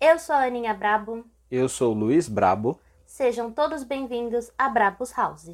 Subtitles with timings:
[0.00, 1.26] Eu sou a Aninha Brabo.
[1.50, 2.80] Eu sou o Luiz Brabo.
[3.04, 5.50] Sejam todos bem-vindos a Brabos House.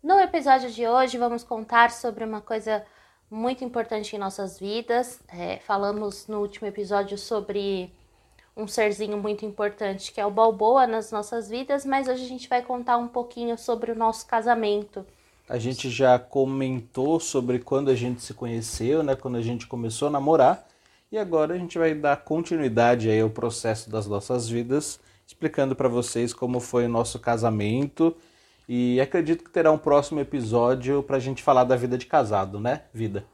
[0.00, 2.84] No episódio de hoje, vamos contar sobre uma coisa
[3.28, 5.20] muito importante em nossas vidas.
[5.26, 7.92] É, falamos no último episódio sobre
[8.56, 12.48] um serzinho muito importante que é o Balboa nas nossas vidas, mas hoje a gente
[12.48, 15.04] vai contar um pouquinho sobre o nosso casamento.
[15.48, 19.16] A gente já comentou sobre quando a gente se conheceu, né?
[19.16, 20.66] Quando a gente começou a namorar.
[21.10, 25.88] E agora a gente vai dar continuidade aí ao processo das nossas vidas, explicando para
[25.88, 28.14] vocês como foi o nosso casamento.
[28.68, 32.60] E acredito que terá um próximo episódio para a gente falar da vida de casado,
[32.60, 33.24] né, Vida?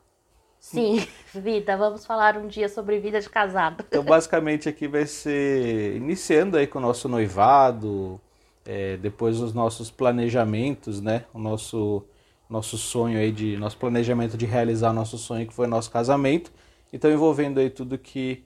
[0.61, 1.77] Sim, vida.
[1.77, 3.85] Vamos falar um dia sobre vida de casado.
[3.89, 8.21] Então, basicamente, aqui vai ser iniciando aí com o nosso noivado,
[8.65, 11.25] é, depois os nossos planejamentos, né?
[11.35, 12.03] O nosso,
[12.49, 13.57] nosso sonho aí de.
[13.57, 16.53] Nosso planejamento de realizar nosso sonho, que foi nosso casamento.
[16.93, 18.45] Então, envolvendo aí tudo que,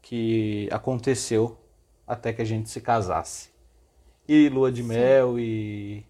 [0.00, 1.58] que aconteceu
[2.06, 3.50] até que a gente se casasse.
[4.28, 4.88] E lua de Sim.
[4.88, 6.04] mel e.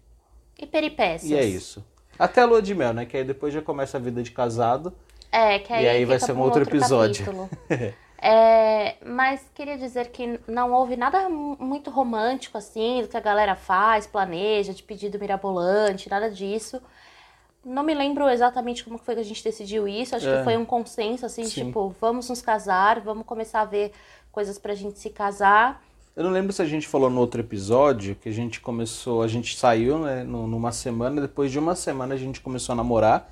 [0.57, 1.29] E peripécias.
[1.29, 1.85] E é isso.
[2.17, 3.05] Até a lua de mel, né?
[3.05, 4.93] Que aí depois já começa a vida de casado.
[5.31, 7.25] É, que aí, e aí vai ser um outro, outro episódio.
[8.27, 13.55] É, mas queria dizer que não houve nada muito romântico assim, do que a galera
[13.55, 16.81] faz, planeja, de pedido mirabolante, nada disso.
[17.65, 20.15] Não me lembro exatamente como foi que a gente decidiu isso.
[20.15, 20.37] Acho é.
[20.37, 21.65] que foi um consenso, assim, Sim.
[21.65, 23.91] tipo, vamos nos casar, vamos começar a ver
[24.31, 25.83] coisas pra gente se casar.
[26.15, 29.27] Eu não lembro se a gente falou no outro episódio que a gente começou, a
[29.27, 33.29] gente saiu, né, numa semana, depois de uma semana a gente começou a namorar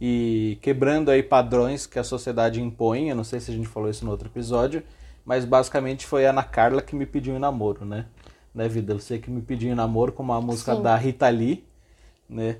[0.00, 3.08] e quebrando aí padrões que a sociedade impõe.
[3.08, 4.82] Eu não sei se a gente falou isso no outro episódio,
[5.24, 8.06] mas basicamente foi a Ana Carla que me pediu em namoro, né?
[8.54, 8.94] Né, vida?
[8.94, 10.82] Você que me pediu em namoro com uma música Sim.
[10.82, 11.64] da Rita Lee,
[12.28, 12.58] né?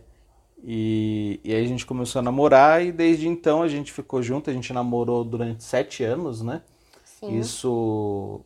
[0.63, 4.51] E, e aí a gente começou a namorar e desde então a gente ficou junto.
[4.51, 6.63] A gente namorou durante sete anos, né?
[7.05, 7.39] Sim.
[7.39, 8.41] Isso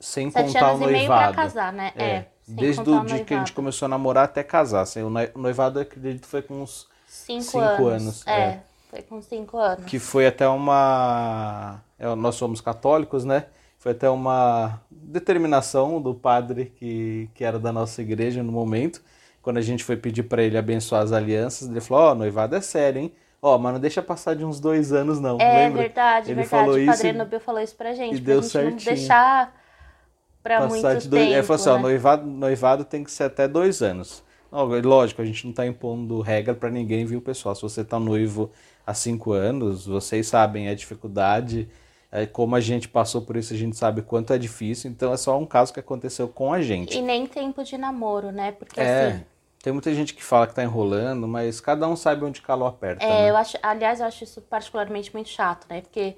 [0.00, 0.92] sem sete contar anos o noivado.
[0.92, 1.92] E meio pra casar, né?
[1.94, 2.04] É.
[2.04, 4.82] é desde o dia que a gente começou a namorar até casar.
[4.82, 7.82] Assim, o noivado, acredito, foi com uns Cinco, cinco anos.
[7.88, 8.26] anos.
[8.26, 9.84] É, é, foi com cinco anos.
[9.84, 11.82] Que foi até uma.
[11.98, 13.46] É, nós somos católicos, né?
[13.80, 19.02] Foi até uma determinação do padre que, que era da nossa igreja no momento.
[19.50, 22.54] Quando a gente foi pedir para ele abençoar as alianças, ele falou: Ó, oh, noivado
[22.54, 23.12] é sério, hein?
[23.42, 25.40] Ó, oh, mas não deixa passar de uns dois anos, não.
[25.40, 25.82] É lembra?
[25.82, 26.64] verdade, ele verdade.
[26.66, 28.14] Falou o padre Nobel falou isso pra gente.
[28.14, 28.76] E deu gente certinho.
[28.76, 29.60] não deixar
[30.40, 31.22] pra passar muito de dois...
[31.24, 31.34] tempo.
[31.34, 31.82] Ele falou assim: ó, né?
[31.82, 34.22] noivado, noivado tem que ser até dois anos.
[34.52, 37.56] Lógico, a gente não está impondo regra para ninguém, viu, pessoal?
[37.56, 38.52] Se você está noivo
[38.86, 41.68] há cinco anos, vocês sabem a dificuldade,
[42.12, 44.92] é, como a gente passou por isso, a gente sabe quanto é difícil.
[44.92, 46.96] Então é só um caso que aconteceu com a gente.
[46.96, 48.52] E nem tempo de namoro, né?
[48.52, 49.24] Porque é, assim.
[49.62, 53.04] Tem muita gente que fala que está enrolando, mas cada um sabe onde calor aperta.
[53.04, 53.30] É, né?
[53.30, 55.82] eu acho, aliás, eu acho isso particularmente muito chato, né?
[55.82, 56.16] Porque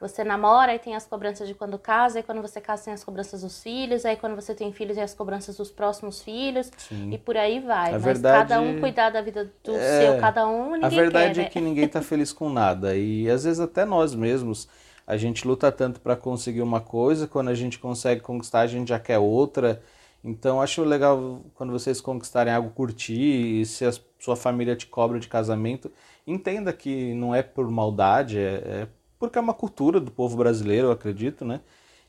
[0.00, 3.04] você namora e tem as cobranças de quando casa, e quando você casa tem as
[3.04, 7.12] cobranças dos filhos, aí quando você tem filhos tem as cobranças dos próximos filhos, Sim.
[7.12, 7.94] e por aí vai.
[7.94, 8.48] A Mas verdade...
[8.48, 11.44] cada um cuidar da vida do É, seu, cada um, ninguém A verdade quer, é
[11.44, 11.50] né?
[11.50, 12.96] que ninguém está feliz com nada.
[12.96, 14.66] E às vezes até nós mesmos,
[15.06, 18.88] a gente luta tanto para conseguir uma coisa, quando a gente consegue conquistar, a gente
[18.88, 19.82] já quer outra.
[20.22, 25.18] Então acho legal quando vocês conquistarem algo, curtir, e se a sua família te cobra
[25.18, 25.90] de casamento,
[26.26, 28.88] entenda que não é por maldade, é, é
[29.18, 31.60] porque é uma cultura do povo brasileiro, eu acredito, né?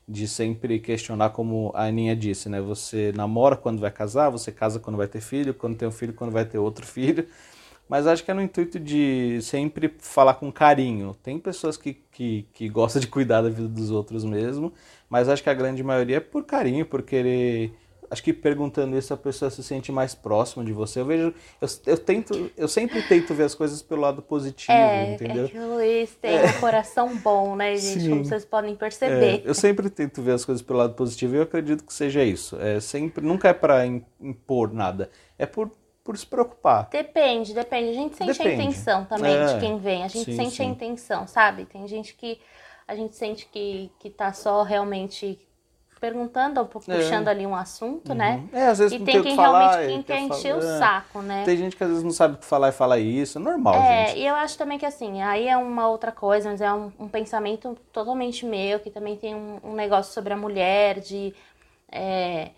[0.08, 2.60] De sempre questionar, como a Aninha disse, né?
[2.60, 6.14] Você namora quando vai casar, você casa quando vai ter filho, quando tem um filho,
[6.14, 7.26] quando vai ter outro filho.
[7.88, 11.14] Mas acho que é no intuito de sempre falar com carinho.
[11.22, 14.72] Tem pessoas que, que, que gostam de cuidar da vida dos outros mesmo,
[15.10, 17.74] mas acho que a grande maioria é por carinho, por querer
[18.12, 21.00] acho que perguntando isso a pessoa se sente mais próxima de você.
[21.00, 25.14] Eu vejo, eu, eu tento, eu sempre tento ver as coisas pelo lado positivo, é,
[25.14, 25.46] entendeu?
[25.46, 26.44] É que o Luiz tem é.
[26.44, 28.00] um coração bom, né, gente?
[28.02, 28.10] Sim.
[28.10, 29.40] Como vocês podem perceber.
[29.40, 32.22] É, eu sempre tento ver as coisas pelo lado positivo e eu acredito que seja
[32.22, 32.56] isso.
[32.60, 33.86] É sempre, nunca é para
[34.20, 35.70] impor nada, é por
[36.04, 36.88] por se preocupar.
[36.90, 37.90] Depende, depende.
[37.90, 38.48] A gente sente Depende.
[38.48, 40.02] a intenção também É, de quem vem.
[40.02, 40.70] A gente sim, sente a sim.
[40.72, 41.64] intenção, sabe?
[41.64, 42.40] Tem gente que
[42.88, 45.38] a gente sente que, que tá só realmente
[46.02, 48.42] perguntando, ou puxando ali um assunto, né?
[48.52, 49.76] É, às vezes E não tem tem quem que falar.
[49.76, 50.78] realmente quem quer encher o é.
[50.78, 51.44] saco, né?
[51.44, 53.38] Tem gente que às vezes não sabe o que falar e fala isso.
[53.38, 54.18] É normal, É, gente.
[54.18, 57.06] e eu acho também que assim, aí é uma outra coisa, mas é um, um
[57.06, 61.32] pensamento totalmente meu, que também tem um, um negócio sobre a mulher, de
[61.88, 62.50] é,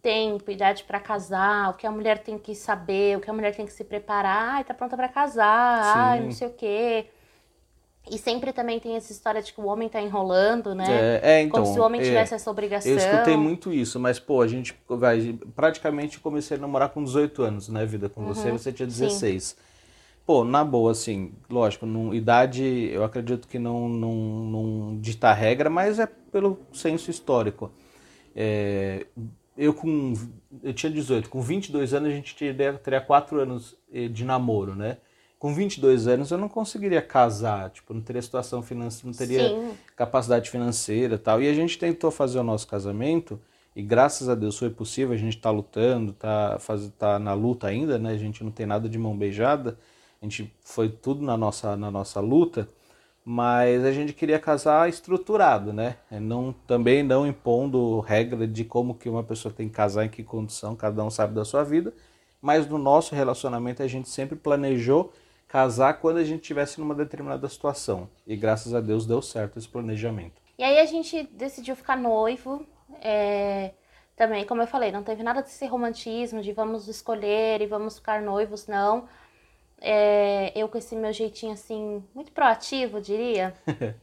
[0.00, 3.52] tempo, idade pra casar, o que a mulher tem que saber, o que a mulher
[3.56, 6.24] tem que se preparar, ai, tá pronta pra casar, ai, Sim.
[6.26, 7.06] não sei o quê.
[8.10, 10.86] E sempre também tem essa história de que o homem tá enrolando, né?
[10.90, 11.62] É, é, então.
[11.62, 12.90] Como se o homem é, tivesse essa obrigação.
[12.90, 15.38] Eu escutei muito isso, mas, pô, a gente vai.
[15.54, 18.08] Praticamente comecei a namorar com 18 anos, né, vida?
[18.08, 19.06] Com você, Uhum, você tinha sim.
[19.06, 19.56] 16.
[20.26, 25.70] pô, na boa, assim, lógico, num, idade eu acredito que não, não, não dita regra,
[25.70, 27.70] mas é pelo senso histórico.
[28.34, 29.06] É,
[29.56, 30.14] eu com
[30.62, 34.74] eu tinha 18, com 22 anos a gente teria, teria 4 anos eh, de namoro,
[34.74, 34.98] né?
[35.42, 39.72] Com 22 anos eu não conseguiria casar, tipo, não teria situação financeira, não teria Sim.
[39.96, 41.42] capacidade financeira, tal.
[41.42, 43.40] E a gente tentou fazer o nosso casamento
[43.74, 47.66] e graças a Deus foi possível, a gente está lutando, tá faz, tá na luta
[47.66, 48.12] ainda, né?
[48.12, 49.76] A gente não tem nada de mão beijada.
[50.20, 52.68] A gente foi tudo na nossa na nossa luta
[53.24, 55.96] mas a gente queria casar estruturado, né?
[56.08, 60.08] É, não, também não impondo regra de como que uma pessoa tem que casar, em
[60.08, 61.92] que condição, cada um sabe da sua vida,
[62.40, 65.12] mas no nosso relacionamento a gente sempre planejou
[65.52, 68.08] casar quando a gente estivesse numa determinada situação.
[68.26, 70.40] E graças a Deus deu certo esse planejamento.
[70.58, 72.66] E aí a gente decidiu ficar noivo.
[73.00, 73.72] É...
[74.16, 78.20] Também, como eu falei, não teve nada desse romantismo de vamos escolher e vamos ficar
[78.22, 79.08] noivos, não
[79.82, 83.52] é, eu com esse meu jeitinho assim, muito proativo, diria.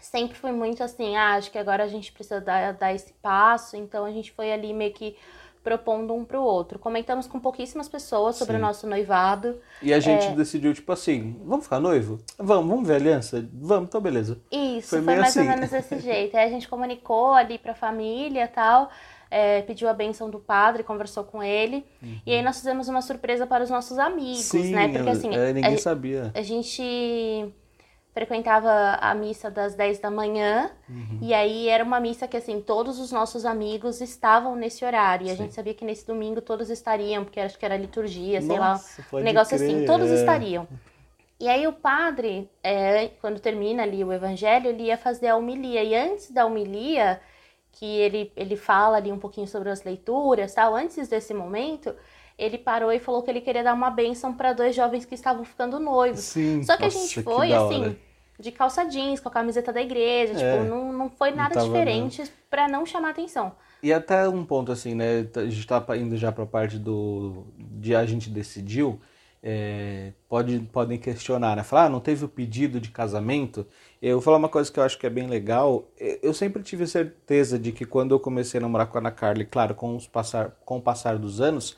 [0.00, 3.76] sempre fui muito assim, ah, acho que agora a gente precisa dar, dar esse passo,
[3.76, 5.16] então a gente foi ali meio que
[5.62, 6.78] propondo um pro outro.
[6.78, 8.58] Comentamos com pouquíssimas pessoas sobre Sim.
[8.58, 9.58] o nosso noivado.
[9.82, 10.32] E a gente é...
[10.32, 12.18] decidiu, tipo assim, vamos ficar noivo?
[12.38, 13.48] Vamos, vamos ver a aliança?
[13.52, 14.38] Vamos, então beleza.
[14.50, 15.40] Isso, foi, foi mais assim.
[15.40, 16.36] ou menos desse jeito.
[16.36, 18.90] Aí a gente comunicou ali pra família e tal
[19.30, 21.84] é, pediu a benção do padre, conversou com ele.
[22.02, 22.20] Uhum.
[22.26, 24.88] E aí nós fizemos uma surpresa para os nossos amigos, Sim, né?
[24.88, 26.30] Porque assim, é, ninguém a, sabia.
[26.34, 27.52] A gente
[28.18, 31.18] frequentava a missa das 10 da manhã uhum.
[31.22, 35.30] e aí era uma missa que assim todos os nossos amigos estavam nesse horário e
[35.30, 39.04] a gente sabia que nesse domingo todos estariam porque acho que era liturgia sei Nossa,
[39.12, 40.14] lá um negócio assim, crer, assim todos é.
[40.14, 40.66] estariam
[41.38, 45.84] e aí o padre é, quando termina ali o evangelho ele ia fazer a homilia
[45.84, 47.20] e antes da homilia
[47.72, 50.74] que ele, ele fala ali um pouquinho sobre as leituras, tal.
[50.74, 51.94] Antes desse momento,
[52.38, 55.44] ele parou e falou que ele queria dar uma benção para dois jovens que estavam
[55.44, 56.20] ficando noivos.
[56.20, 57.96] Sim, Só que nossa, a gente foi assim,
[58.38, 62.22] de calça jeans, com a camiseta da igreja, é, tipo, não, não foi nada diferente
[62.48, 63.52] para não chamar atenção.
[63.82, 67.46] E até um ponto assim, né, a gente tá indo já para a parte do
[67.56, 69.00] de a gente decidiu,
[69.42, 71.62] é, pode, podem questionar, né?
[71.62, 73.66] Falar, ah, não teve o pedido de casamento.
[74.02, 75.88] Eu vou falar uma coisa que eu acho que é bem legal.
[76.22, 79.42] Eu sempre tive certeza de que quando eu comecei a namorar com a Ana Carla,
[79.42, 81.76] e claro, com, os passar, com o passar dos anos,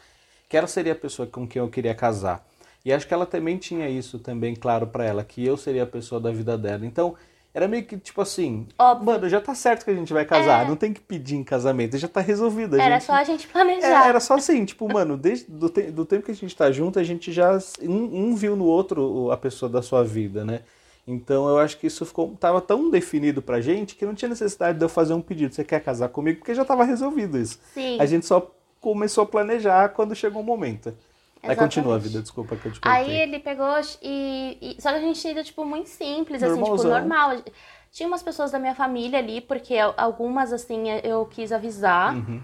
[0.49, 2.47] que ela seria a pessoa com quem eu queria casar.
[2.85, 5.87] E acho que ela também tinha isso também claro para ela, que eu seria a
[5.87, 6.87] pessoa da vida dela.
[6.87, 7.15] Então,
[7.53, 9.07] era meio que tipo assim, Óbvio.
[9.07, 10.69] mano, já tá certo que a gente vai casar, é.
[10.69, 12.77] não tem que pedir em casamento, já tá resolvido.
[12.77, 13.07] era gente...
[13.07, 14.07] só a gente planejar.
[14.07, 15.83] É, era só assim, tipo, mano, desde do, te...
[15.91, 19.31] do tempo que a gente tá junto, a gente já um, um, viu no outro
[19.33, 20.61] a pessoa da sua vida, né?
[21.07, 24.79] Então eu acho que isso ficou tava tão definido pra gente que não tinha necessidade
[24.79, 26.39] de eu fazer um pedido, você quer casar comigo?
[26.39, 27.59] Porque já tava resolvido isso.
[27.75, 27.99] Sim.
[28.01, 28.49] A gente só
[28.81, 30.95] começou a planejar quando chegou o momento.
[31.43, 34.97] Aí continua a vida, desculpa que eu te Aí ele pegou e, e, Só que
[34.97, 37.43] a gente ainda, tipo, muito simples, assim, tipo, normal.
[37.91, 42.15] Tinha umas pessoas da minha família ali, porque algumas, assim, eu quis avisar.
[42.15, 42.41] Uhum.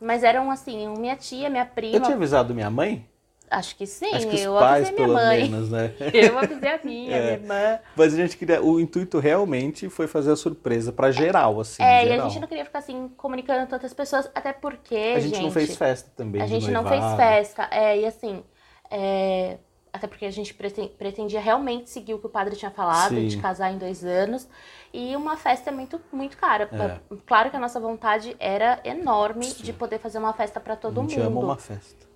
[0.00, 1.96] Mas eram, assim, minha tia, minha prima.
[1.96, 3.06] Eu tinha avisado minha mãe?
[3.50, 5.42] Acho que sim, Acho que os eu pais, avisei minha mãe.
[5.50, 5.92] Menos, né?
[6.12, 7.20] eu avisei a minha, é.
[7.20, 7.78] minha irmã.
[7.96, 8.62] Mas a gente queria.
[8.62, 11.82] O intuito realmente foi fazer a surpresa para geral, assim.
[11.82, 12.16] É, geral.
[12.16, 14.94] e a gente não queria ficar assim comunicando tantas pessoas, até porque.
[14.94, 16.42] A gente, gente não fez festa também.
[16.42, 17.68] A gente não fez festa.
[17.70, 18.42] É, e assim.
[18.90, 19.58] É,
[19.92, 23.26] até porque a gente pretendia realmente seguir o que o padre tinha falado, Sim.
[23.26, 24.48] de casar em dois anos.
[24.92, 26.68] E uma festa muito, muito cara.
[26.72, 27.16] É.
[27.26, 29.62] Claro que a nossa vontade era enorme Sim.
[29.62, 31.10] de poder fazer uma festa para todo mundo.
[31.10, 31.38] A gente mundo.
[31.38, 32.07] ama uma festa.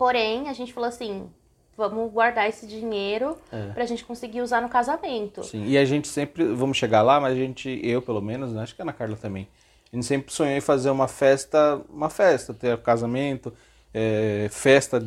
[0.00, 1.28] Porém, a gente falou assim,
[1.76, 3.66] vamos guardar esse dinheiro é.
[3.74, 5.44] pra gente conseguir usar no casamento.
[5.44, 8.62] Sim, e a gente sempre, vamos chegar lá, mas a gente, eu pelo menos, né,
[8.62, 9.46] acho que a Ana Carla também,
[9.92, 13.52] a gente sempre sonhou em fazer uma festa, uma festa, ter casamento,
[13.92, 14.98] é, festa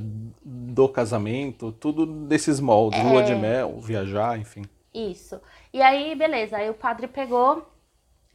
[0.46, 3.04] do casamento, tudo desses moldes, é...
[3.04, 4.62] lua de mel, viajar, enfim.
[4.94, 5.42] Isso.
[5.74, 7.68] E aí, beleza, aí o padre pegou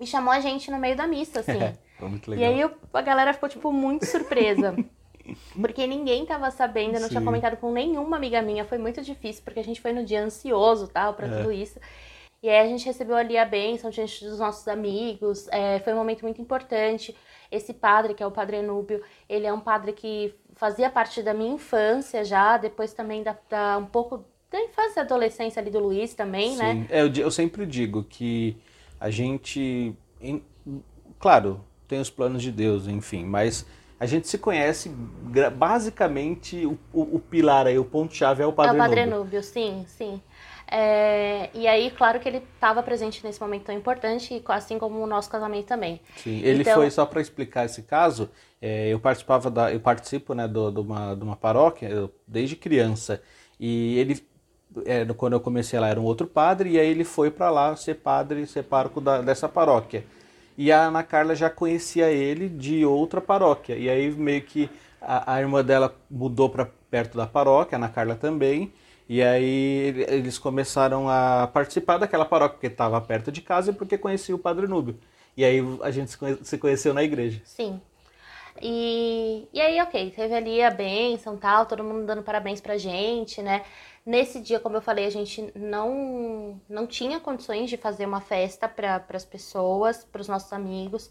[0.00, 1.52] e chamou a gente no meio da missa, assim.
[2.00, 2.52] É, muito legal.
[2.52, 4.72] E aí a galera ficou, tipo, muito surpresa.
[5.60, 7.14] Porque ninguém tava sabendo, eu não Sim.
[7.14, 10.22] tinha comentado com nenhuma amiga minha, foi muito difícil, porque a gente foi no dia
[10.22, 11.36] ansioso, tal, para é.
[11.36, 11.78] tudo isso.
[12.42, 15.96] E aí a gente recebeu ali a bênção diante dos nossos amigos, é, foi um
[15.96, 17.16] momento muito importante.
[17.50, 21.34] Esse padre, que é o Padre Núbio, ele é um padre que fazia parte da
[21.34, 25.78] minha infância já, depois também da, da um pouco da infância e adolescência ali do
[25.78, 26.58] Luiz também, Sim.
[26.58, 26.86] né?
[26.90, 28.56] É, eu, eu sempre digo que
[29.00, 30.42] a gente, em,
[31.18, 33.66] claro, tem os planos de Deus, enfim, mas
[34.00, 34.88] a gente se conhece
[35.56, 38.82] basicamente o, o, o pilar aí, o ponto-chave é o Padre Núbio.
[38.82, 40.22] É o Padre Núbio, Núbio sim, sim.
[40.70, 45.06] É, e aí, claro que ele estava presente nesse momento tão importante, assim como o
[45.06, 46.00] nosso casamento também.
[46.16, 46.74] Sim, ele então...
[46.74, 50.80] foi, só para explicar esse caso, é, eu participava da, eu participo né, do, de,
[50.80, 53.22] uma, de uma paróquia eu, desde criança,
[53.58, 54.22] e ele
[54.84, 57.74] é, quando eu comecei lá era um outro padre, e aí ele foi para lá
[57.74, 60.04] ser padre, ser pároco da, dessa paróquia.
[60.58, 63.76] E a Ana Carla já conhecia ele de outra paróquia.
[63.76, 64.68] E aí meio que
[65.00, 68.72] a, a irmã dela mudou para perto da paróquia, a Ana Carla também.
[69.08, 73.96] E aí eles começaram a participar daquela paróquia, porque estava perto de casa e porque
[73.96, 74.98] conhecia o Padre Núbio.
[75.36, 76.10] E aí a gente
[76.42, 77.40] se conheceu na igreja.
[77.44, 77.80] Sim.
[78.60, 83.40] E, e aí, ok, teve ali a bênção tal, todo mundo dando parabéns pra gente,
[83.40, 83.62] né?
[84.08, 88.66] Nesse dia, como eu falei, a gente não, não tinha condições de fazer uma festa
[88.66, 91.10] para as pessoas, para os nossos amigos,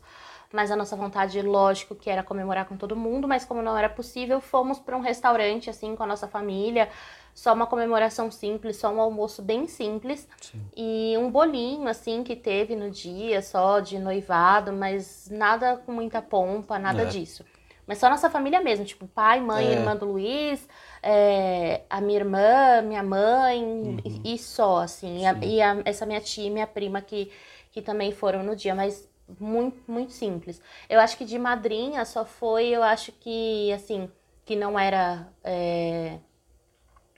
[0.52, 3.88] mas a nossa vontade, lógico, que era comemorar com todo mundo, mas como não era
[3.88, 6.90] possível, fomos para um restaurante, assim, com a nossa família,
[7.36, 10.60] só uma comemoração simples, só um almoço bem simples Sim.
[10.76, 16.20] e um bolinho, assim, que teve no dia, só de noivado, mas nada com muita
[16.20, 17.06] pompa, nada é.
[17.06, 17.46] disso.
[17.88, 19.72] Mas só nossa família mesmo, tipo pai, mãe, é.
[19.72, 20.68] irmã do Luiz,
[21.02, 23.98] é, a minha irmã, minha mãe uhum.
[24.04, 25.22] e, e, só, assim.
[25.22, 27.32] E, a, e a, essa minha tia e minha prima que,
[27.72, 30.62] que também foram no dia, mas muito, muito simples.
[30.90, 34.12] Eu acho que de madrinha só foi, eu acho que, assim,
[34.44, 36.18] que não era é,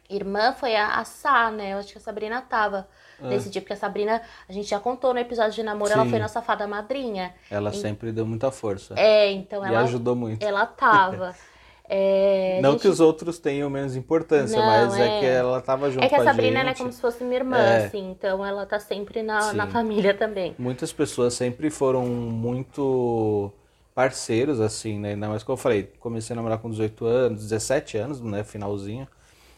[0.07, 1.73] irmã, foi a, a Sá, né?
[1.73, 2.87] Eu acho que a Sabrina tava
[3.21, 3.27] é.
[3.27, 5.99] nesse dia, porque a Sabrina, a gente já contou no episódio de namoro, Sim.
[5.99, 7.33] ela foi nossa fada madrinha.
[7.49, 7.75] Ela e...
[7.75, 8.95] sempre deu muita força.
[8.97, 9.81] É, então e ela.
[9.81, 10.43] ajudou muito.
[10.45, 11.35] Ela tava.
[11.91, 12.81] É, não gente...
[12.81, 15.07] que os outros tenham menos importância, não, mas é...
[15.07, 15.19] é...
[15.19, 17.57] que ela tava junto É que a, a Sabrina é como se fosse minha irmã,
[17.57, 17.85] é.
[17.87, 20.53] assim, então ela tá sempre na, na família também.
[20.59, 23.51] Muitas pessoas sempre foram muito
[23.95, 25.09] parceiros, assim, né?
[25.09, 28.43] Ainda mais que eu falei, comecei a namorar com 18 anos, 17 anos, né?
[28.43, 29.07] Finalzinho.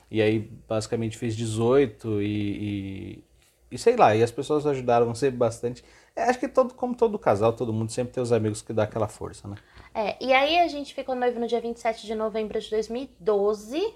[0.09, 3.23] E aí, basicamente, fiz 18 e, e,
[3.71, 5.83] e sei lá, e as pessoas ajudaram sempre bastante.
[6.15, 8.83] É, acho que todo, como todo casal, todo mundo sempre tem os amigos que dá
[8.83, 9.55] aquela força, né?
[9.93, 13.95] É, e aí a gente ficou noivo no dia 27 de novembro de 2012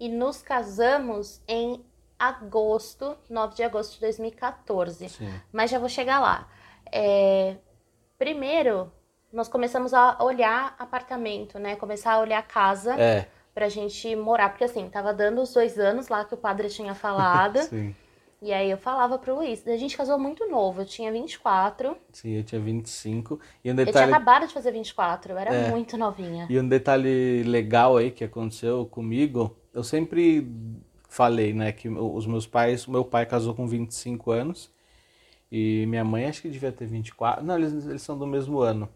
[0.00, 1.84] e nos casamos em
[2.18, 5.08] agosto, 9 de agosto de 2014.
[5.08, 5.40] Sim.
[5.52, 6.48] Mas já vou chegar lá.
[6.92, 7.56] É,
[8.18, 8.90] primeiro,
[9.32, 11.76] nós começamos a olhar apartamento, né?
[11.76, 13.28] Começar a olhar casa é.
[13.54, 14.48] pra gente morar.
[14.48, 17.60] Porque assim, tava dando os dois anos lá que o padre tinha falado.
[17.68, 17.94] Sim.
[18.46, 21.96] E aí eu falava pro Luiz, a gente casou muito novo, eu tinha 24.
[22.12, 23.40] Sim, eu tinha 25.
[23.64, 23.88] E um detalhe...
[23.88, 25.68] Eu tinha acabado de fazer 24, eu era é.
[25.68, 26.46] muito novinha.
[26.48, 30.46] E um detalhe legal aí que aconteceu comigo, eu sempre
[31.08, 34.70] falei, né, que os meus pais, meu pai casou com 25 anos
[35.50, 37.44] e minha mãe acho que devia ter 24.
[37.44, 38.88] Não, eles, eles são do mesmo ano.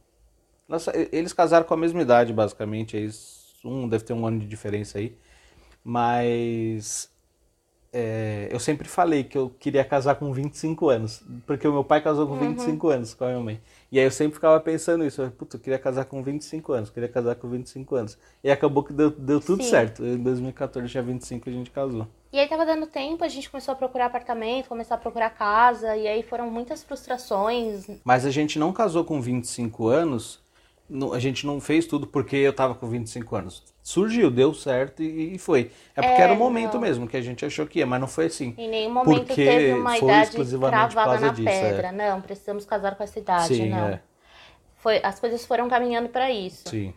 [0.69, 2.97] Nossa, eles casaram com a mesma idade, basicamente.
[2.97, 5.19] Eles, um deve ter um ano de diferença aí.
[5.83, 7.11] Mas
[7.93, 12.01] é, eu sempre falei que eu queria casar com 25 anos, porque o meu pai
[12.01, 12.93] casou com 25 uhum.
[12.93, 13.61] anos com a minha mãe.
[13.91, 17.09] E aí eu sempre ficava pensando isso, puta, eu queria casar com 25 anos, queria
[17.09, 18.19] casar com 25 anos.
[18.45, 19.71] E acabou que deu, deu tudo Sim.
[19.71, 20.05] certo.
[20.05, 22.07] Em 2014 tinha 25 e a gente casou.
[22.33, 25.97] E aí tava dando tempo, a gente começou a procurar apartamento, começar a procurar casa,
[25.97, 27.89] e aí foram muitas frustrações.
[28.05, 30.39] Mas a gente não casou com 25 anos
[31.13, 33.63] a gente não fez tudo porque eu tava com 25 anos.
[33.83, 35.71] Surgiu, deu certo e, foi.
[35.97, 36.81] É porque é, era o momento não.
[36.81, 38.55] mesmo que a gente achou que ia, mas não foi assim.
[38.59, 41.61] Em nenhum momento porque teve uma idade cravada na disso, é.
[41.61, 41.89] pedra.
[41.89, 41.93] É.
[41.93, 43.89] Não, precisamos casar com essa idade, Sim, não.
[43.89, 44.03] É.
[44.77, 46.69] Foi, as coisas foram caminhando para isso.
[46.69, 46.93] Sim.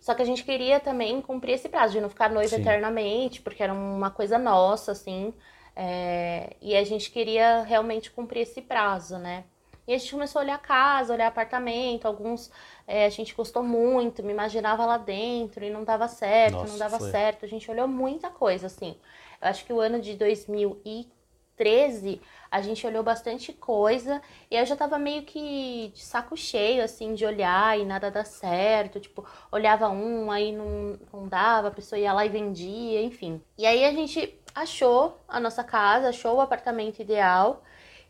[0.00, 2.62] Só que a gente queria também cumprir esse prazo, de não ficar noiva Sim.
[2.62, 5.34] eternamente, porque era uma coisa nossa, assim.
[5.74, 9.44] É, e a gente queria realmente cumprir esse prazo, né?
[9.86, 12.50] E a gente começou a olhar casa, olhar apartamento, alguns
[12.90, 16.78] é, a gente gostou muito, me imaginava lá dentro e não dava certo, Nossa, não
[16.78, 17.10] dava foi.
[17.10, 17.44] certo.
[17.44, 18.96] A gente olhou muita coisa, assim.
[19.42, 22.18] Eu acho que o ano de 2013
[22.50, 27.12] a gente olhou bastante coisa e eu já tava meio que de saco cheio, assim,
[27.12, 28.98] de olhar e nada dá certo.
[28.98, 33.38] Tipo, olhava um, aí não, não dava, a pessoa ia lá e vendia, enfim.
[33.58, 37.62] E aí a gente achou a nossa casa, achou o apartamento ideal.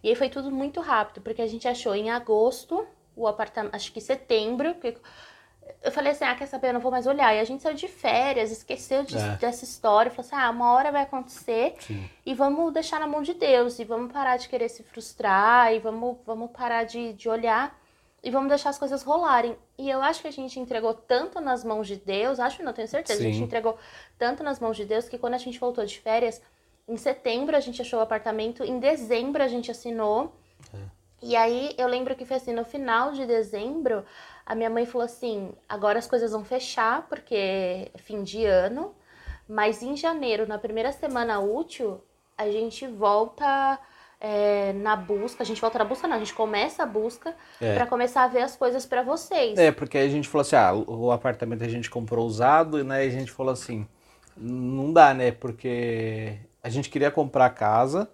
[0.04, 2.86] E aí foi tudo muito rápido, porque a gente achou em agosto
[3.18, 4.96] o apartamento, acho que setembro, porque
[5.82, 7.34] eu falei assim, ah, quer saber, eu não vou mais olhar.
[7.34, 9.36] E a gente saiu de férias, esqueceu de, é.
[9.36, 12.08] dessa história, falou assim, ah, uma hora vai acontecer Sim.
[12.24, 15.78] e vamos deixar na mão de Deus, e vamos parar de querer se frustrar, e
[15.78, 17.78] vamos, vamos parar de, de olhar,
[18.22, 19.56] e vamos deixar as coisas rolarem.
[19.76, 22.88] E eu acho que a gente entregou tanto nas mãos de Deus, acho, não tenho
[22.88, 23.28] certeza, Sim.
[23.28, 23.76] a gente entregou
[24.18, 26.42] tanto nas mãos de Deus, que quando a gente voltou de férias,
[26.88, 30.32] em setembro a gente achou o apartamento, em dezembro a gente assinou.
[31.20, 34.04] E aí eu lembro que foi assim, no final de dezembro,
[34.46, 38.94] a minha mãe falou assim: agora as coisas vão fechar, porque é fim de ano,
[39.48, 42.00] mas em janeiro, na primeira semana útil,
[42.36, 43.78] a gente volta
[44.20, 45.42] é, na busca.
[45.42, 47.74] A gente volta na busca, não, a gente começa a busca é.
[47.74, 49.58] para começar a ver as coisas para vocês.
[49.58, 53.04] É, porque aí a gente falou assim: ah, o apartamento a gente comprou usado, né?
[53.04, 53.86] E a gente falou assim:
[54.36, 55.32] não dá, né?
[55.32, 58.08] Porque a gente queria comprar a casa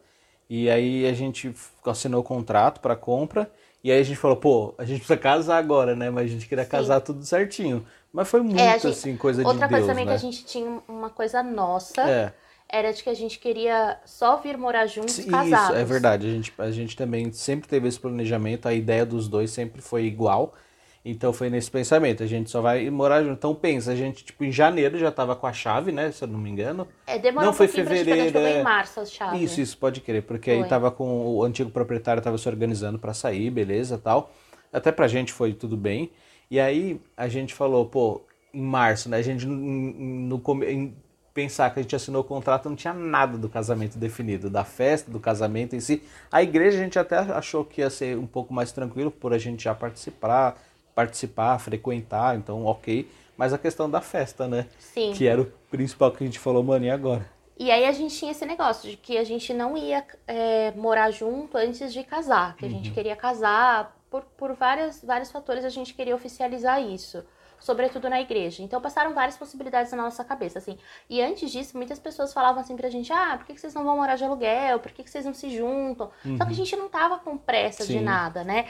[0.48, 3.50] e aí a gente assinou o contrato para compra
[3.84, 6.08] e aí a gente falou, pô, a gente precisa casar agora, né?
[6.08, 6.70] Mas a gente queria Sim.
[6.70, 7.84] casar tudo certinho.
[8.10, 8.86] Mas foi muito, é, gente...
[8.86, 10.12] assim, coisa Outra de Deus, coisa também né?
[10.12, 12.00] que a gente tinha uma coisa nossa.
[12.00, 12.32] É.
[12.66, 15.68] Era de que a gente queria só vir morar juntos, Isso, casados.
[15.68, 16.26] Isso, é verdade.
[16.26, 20.04] A gente, a gente também sempre teve esse planejamento, a ideia dos dois sempre foi
[20.04, 20.54] igual.
[21.04, 23.34] Então foi nesse pensamento, a gente só vai morar junto.
[23.34, 26.10] Então pensa, a gente, tipo, em janeiro já tava com a chave, né?
[26.10, 26.88] Se eu não me engano.
[27.06, 28.32] É, demorou não um foi fevereiro.
[28.32, 28.60] Pra gente, é...
[28.60, 29.42] em março as chaves.
[29.42, 30.22] Isso, isso, pode crer.
[30.22, 30.62] Porque foi.
[30.62, 31.26] aí tava com.
[31.26, 34.32] O antigo proprietário tava se organizando para sair, beleza tal.
[34.72, 36.10] Até pra gente foi tudo bem.
[36.50, 39.18] E aí a gente falou, pô, em março, né?
[39.18, 40.96] A gente no, no em
[41.34, 45.10] pensar que a gente assinou o contrato não tinha nada do casamento definido, da festa,
[45.10, 46.02] do casamento em si.
[46.30, 49.38] A igreja a gente até achou que ia ser um pouco mais tranquilo por a
[49.38, 50.56] gente já participar
[50.94, 53.10] participar, frequentar, então ok.
[53.36, 54.66] Mas a questão da festa, né?
[54.78, 55.12] Sim.
[55.12, 57.28] Que era o principal que a gente falou, mano, e agora?
[57.58, 61.10] E aí a gente tinha esse negócio de que a gente não ia é, morar
[61.10, 62.74] junto antes de casar, que a uhum.
[62.74, 67.24] gente queria casar por, por várias, vários fatores, a gente queria oficializar isso,
[67.60, 68.62] sobretudo na igreja.
[68.62, 70.76] Então passaram várias possibilidades na nossa cabeça, assim.
[71.08, 73.96] E antes disso, muitas pessoas falavam assim pra gente, ah, por que, vocês não vão
[73.96, 74.80] morar de aluguel?
[74.80, 76.10] Por que, que vocês não se juntam?
[76.24, 76.36] Uhum.
[76.36, 76.54] Só que a uhum.
[76.54, 77.98] gente não tava com pressa Sim.
[77.98, 78.66] de nada, né?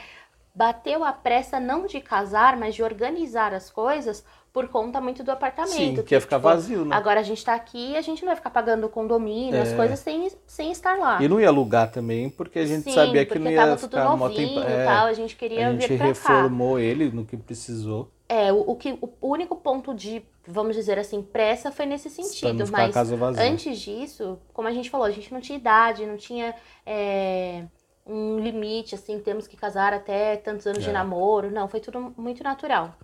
[0.55, 5.31] Bateu a pressa não de casar, mas de organizar as coisas por conta muito do
[5.31, 5.97] apartamento.
[5.97, 6.95] Sim, que ia ficar tipo, vazio, né?
[6.95, 9.61] Agora a gente tá aqui e a gente não vai ficar pagando condomínio, é.
[9.61, 11.21] as coisas sem, sem estar lá.
[11.21, 14.05] E não ia alugar também, porque a gente Sim, sabia que não ia tava ficar
[14.05, 14.59] tudo novinho tempo.
[14.61, 16.81] É, tal, a gente queria A gente reformou cá.
[16.81, 18.09] ele no que precisou.
[18.29, 22.63] É, o, o, que, o único ponto de, vamos dizer assim, pressa foi nesse sentido.
[22.71, 22.95] Mas
[23.37, 26.55] antes disso, como a gente falou, a gente não tinha idade, não tinha...
[26.85, 27.65] É
[28.05, 30.87] um limite, assim, temos que casar até tantos anos é.
[30.87, 31.49] de namoro.
[31.49, 32.95] Não, foi tudo muito natural.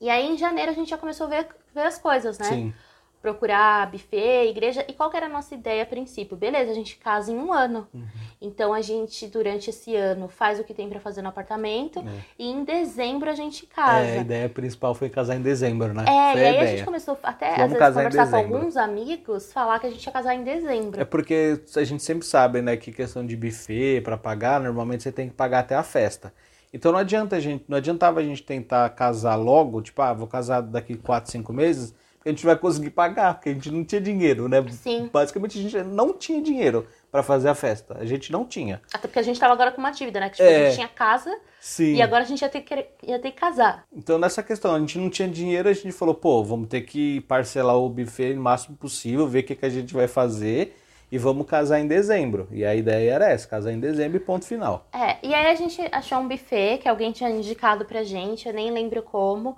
[0.00, 2.46] E aí, em janeiro, a gente já começou a ver, ver as coisas, né?
[2.46, 2.74] Sim
[3.20, 4.84] procurar buffet, igreja.
[4.88, 6.36] E qual era a nossa ideia a princípio?
[6.36, 7.86] Beleza, a gente casa em um ano.
[7.92, 8.06] Uhum.
[8.40, 11.98] Então a gente, durante esse ano, faz o que tem para fazer no apartamento.
[11.98, 12.02] É.
[12.38, 14.06] E em dezembro a gente casa.
[14.06, 16.04] É, a ideia principal foi casar em dezembro, né?
[16.06, 18.76] É, foi e aí a, a, gente começou até Vamos às vezes conversar com alguns
[18.76, 21.00] amigos, falar que a gente ia casar em dezembro.
[21.00, 25.12] É porque a gente sempre sabe, né, que questão de buffet para pagar, normalmente você
[25.12, 26.32] tem que pagar até a festa.
[26.72, 30.26] Então não adianta a gente, não adiantava a gente tentar casar logo, tipo, ah, vou
[30.26, 31.94] casar daqui 4, 5 meses
[32.28, 34.64] a gente vai conseguir pagar, porque a gente não tinha dinheiro, né?
[34.70, 35.08] Sim.
[35.12, 37.96] Basicamente a gente não tinha dinheiro para fazer a festa.
[37.98, 38.82] A gente não tinha.
[38.92, 40.28] Até porque a gente tava agora com uma dívida, né?
[40.28, 40.56] Que tipo, é...
[40.56, 41.94] a gente tinha casa Sim.
[41.94, 43.84] e agora a gente ia ter, que, ia ter que casar.
[43.92, 47.22] Então nessa questão, a gente não tinha dinheiro, a gente falou, pô, vamos ter que
[47.22, 50.76] parcelar o buffet o máximo possível, ver o que, que a gente vai fazer
[51.10, 52.48] e vamos casar em dezembro.
[52.50, 54.86] E a ideia era essa, casar em dezembro e ponto final.
[54.92, 58.52] É, e aí a gente achou um buffet que alguém tinha indicado pra gente, eu
[58.52, 59.56] nem lembro como.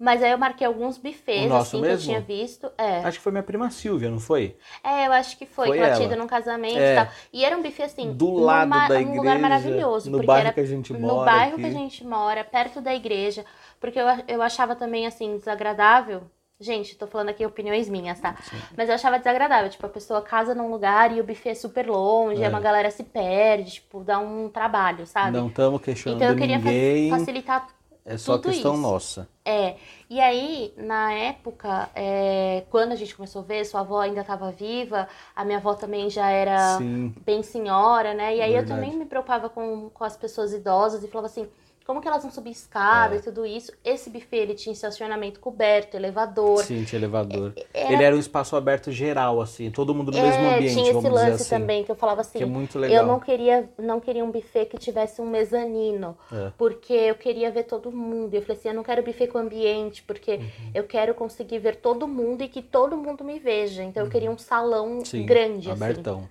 [0.00, 1.84] Mas aí eu marquei alguns buffets, assim, mesmo?
[1.84, 2.72] que eu tinha visto.
[2.78, 3.00] É.
[3.00, 4.56] Acho que foi minha prima Silvia, não foi?
[4.82, 6.92] É, eu acho que foi, foi que ela tinha ido num casamento é.
[6.92, 7.08] e tal.
[7.30, 10.10] E era um buffet, assim, do lado numa, da igreja, um lugar maravilhoso.
[10.10, 11.14] No bairro que a gente mora.
[11.14, 11.62] No bairro aqui.
[11.62, 13.44] que a gente mora, perto da igreja.
[13.78, 16.22] Porque eu, eu achava também, assim, desagradável.
[16.58, 18.36] Gente, tô falando aqui opiniões minhas, tá?
[18.42, 18.56] Sim.
[18.74, 19.68] Mas eu achava desagradável.
[19.68, 22.48] Tipo, a pessoa casa num lugar e o buffet é super longe, é.
[22.48, 25.36] uma galera se perde, tipo, dá um trabalho, sabe?
[25.36, 27.10] Não estamos questionando Então eu queria ninguém.
[27.10, 27.66] facilitar
[28.10, 28.82] é só Tudo questão isso.
[28.82, 29.28] nossa.
[29.44, 29.76] É.
[30.08, 34.50] E aí, na época, é, quando a gente começou a ver, sua avó ainda estava
[34.50, 37.14] viva, a minha avó também já era Sim.
[37.24, 38.36] bem senhora, né?
[38.36, 38.72] E aí Verdade.
[38.72, 41.48] eu também me preocupava com, com as pessoas idosas e falava assim,
[41.90, 43.18] como que elas vão subir escada é.
[43.18, 43.72] e tudo isso.
[43.84, 46.62] Esse buffet, ele tinha estacionamento coberto, elevador.
[46.62, 47.52] Sim, tinha elevador.
[47.56, 47.92] É, era...
[47.92, 51.08] Ele era um espaço aberto geral, assim, todo mundo no é, mesmo ambiente, tinha esse
[51.08, 51.50] lance assim.
[51.50, 53.02] também, que eu falava assim, que é muito legal.
[53.02, 56.52] eu não queria, não queria um buffet que tivesse um mezanino, é.
[56.56, 58.32] porque eu queria ver todo mundo.
[58.34, 60.70] Eu falei assim, eu não quero buffet com ambiente, porque uhum.
[60.72, 63.82] eu quero conseguir ver todo mundo e que todo mundo me veja.
[63.82, 64.06] Então, uhum.
[64.06, 65.82] eu queria um salão Sim, grande, assim.
[65.82, 66.28] abertão.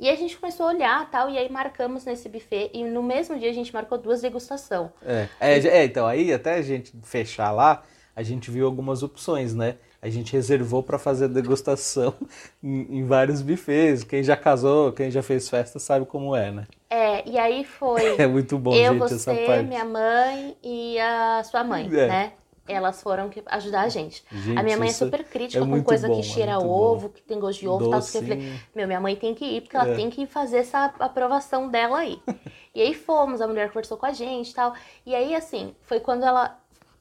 [0.00, 2.70] E a gente começou a olhar tal, e aí marcamos nesse buffet.
[2.72, 4.90] E no mesmo dia a gente marcou duas degustação.
[5.04, 7.82] É, é, é então aí até a gente fechar lá,
[8.16, 9.76] a gente viu algumas opções, né?
[10.00, 12.14] A gente reservou para fazer degustação
[12.64, 14.02] em, em, vários buffets.
[14.02, 16.66] Quem já casou, quem já fez festa sabe como é, né?
[16.88, 18.16] É, e aí foi.
[18.18, 19.66] É muito bom, eu, gente, você, essa parte.
[19.66, 22.08] minha mãe e a sua mãe, é.
[22.08, 22.32] né?
[22.72, 24.24] Elas foram ajudar a gente.
[24.30, 27.08] gente a minha mãe é super crítica é com coisa bom, que cheira é ovo,
[27.08, 27.14] bom.
[27.14, 28.00] que tem gosto de ovo, tal.
[28.00, 29.94] Eu falei, meu, minha mãe tem que ir, porque ela é.
[29.94, 32.20] tem que fazer essa aprovação dela aí.
[32.74, 34.74] e aí fomos, a mulher conversou com a gente e tal.
[35.04, 36.58] E aí, assim, foi quando ela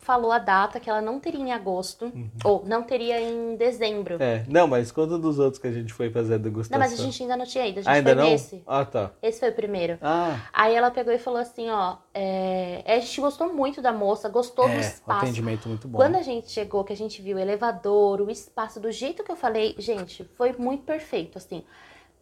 [0.10, 2.30] falou a data que ela não teria em agosto, Uhum.
[2.44, 4.18] ou não teria em dezembro.
[4.20, 6.80] É, não, mas conta dos outros que a gente foi fazer a Não, degustação.
[6.80, 8.30] mas a gente ainda não tinha ido, a gente Ainda foi não?
[8.32, 8.64] nesse.
[8.66, 9.12] Ah, tá.
[9.22, 10.00] Esse foi o primeiro.
[10.02, 14.28] Ah, Aí ela pegou e falou assim, ó, é, a gente gostou muito da moça,
[14.30, 15.26] gostou do é, o espaço.
[15.26, 15.98] atendimento muito bom.
[16.00, 19.32] Quando a gente chegou, que a gente viu o elevador, o espaço, do jeito que
[19.32, 21.64] eu falei, gente, foi muito perfeito, assim.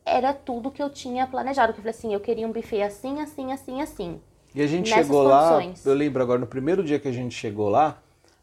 [0.06, 1.71] Era tudo que eu tinha planejado.
[1.71, 4.21] Que eu falei assim, eu queria um buffet assim, assim, assim, assim.
[4.58, 5.86] E a gente chegou lá, condições.
[5.86, 7.98] eu lembro agora, no primeiro dia que a gente chegou lá,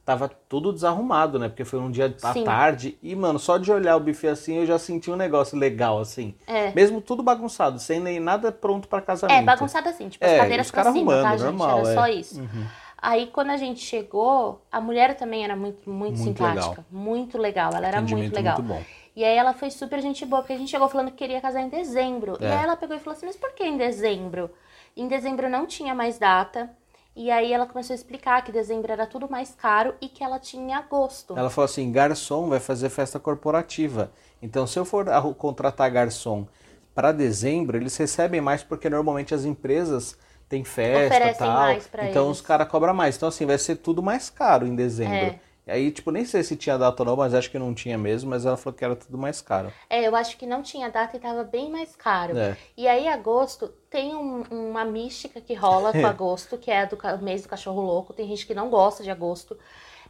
[0.05, 1.49] tava tudo desarrumado, né?
[1.49, 2.45] Porque foi um dia à Sim.
[2.45, 2.97] tarde.
[3.03, 6.35] E, mano, só de olhar o buffet assim, eu já senti um negócio legal, assim.
[6.47, 6.71] É.
[6.73, 9.37] Mesmo tudo bagunçado, sem nem nada pronto pra casamento.
[9.39, 11.45] É, bagunçado assim, tipo, as É, cadeiras pra cima, tá, arrumando, gente?
[11.47, 11.95] normal, Era é.
[11.95, 12.41] só isso.
[12.41, 12.67] Uhum.
[13.03, 16.69] Aí, quando a gente chegou, a mulher também era muito, muito, Muito simpática.
[16.69, 16.85] legal.
[16.91, 17.71] Muito legal.
[17.75, 18.57] Ela era muito legal.
[18.59, 18.83] muito bom.
[19.17, 21.61] E aí ela foi super gente boa, porque a gente chegou falando que queria casar
[21.61, 22.39] em dezembro.
[22.41, 22.53] E É.
[22.57, 24.51] aí ela pegou e falou assim, mas por que em dezembro?
[24.97, 26.71] Em dezembro não tinha mais data.
[27.17, 30.39] E aí ela começou a explicar que dezembro era tudo mais caro e que ela
[30.41, 31.39] tinha agosto.
[31.39, 34.11] Ela falou assim: garçom vai fazer festa corporativa.
[34.43, 36.47] Então, se eu for contratar garçom
[36.95, 41.73] para dezembro, eles recebem mais porque normalmente as empresas têm festa e Oferecem tal.
[42.09, 42.39] então eles.
[42.39, 43.17] os caras cobram mais.
[43.17, 45.15] Então, assim, vai ser tudo mais caro em dezembro.
[45.15, 45.41] É.
[45.67, 48.29] Aí, tipo, nem sei se tinha data ou não, mas acho que não tinha mesmo.
[48.31, 49.73] Mas ela falou que era tudo mais caro.
[49.89, 52.37] É, eu acho que não tinha data e tava bem mais caro.
[52.37, 52.57] É.
[52.77, 57.43] E aí, agosto, tem um- uma mística que rola com agosto, que é do mês
[57.43, 58.13] do cachorro louco.
[58.13, 59.57] Tem gente que não gosta de agosto.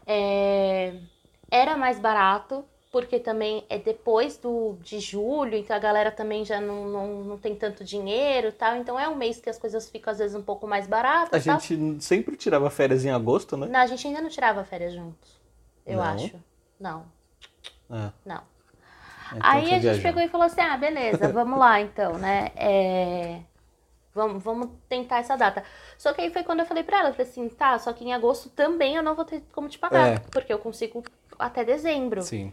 [0.06, 0.94] É,
[1.50, 6.60] Era mais barato, porque também é depois do, de julho, então a galera também já
[6.60, 8.76] não, não, não tem tanto dinheiro e tal.
[8.76, 11.44] Então é um mês que as coisas ficam, às vezes, um pouco mais A baratas.
[11.44, 11.60] tal.
[11.60, 13.66] gente sempre tirava férias em agosto, né?
[13.68, 15.33] Não, a gente ainda não tirava férias juntos.
[15.86, 16.04] Eu Não?
[16.04, 16.40] acho.
[16.80, 17.06] Não,
[17.90, 18.10] É.
[18.24, 18.42] não.
[19.28, 22.50] Então Aí a gente pegou e falou assim: ah, beleza, vamos lá então, né?
[22.56, 23.40] É,
[24.14, 25.64] Vamos, vamos tentar essa data.
[25.98, 28.04] Só que aí foi quando eu falei pra ela, eu falei assim, tá, só que
[28.04, 30.18] em agosto também eu não vou ter como te pagar, É.
[30.30, 31.02] porque eu consigo
[31.36, 32.22] até dezembro.
[32.22, 32.52] Sim.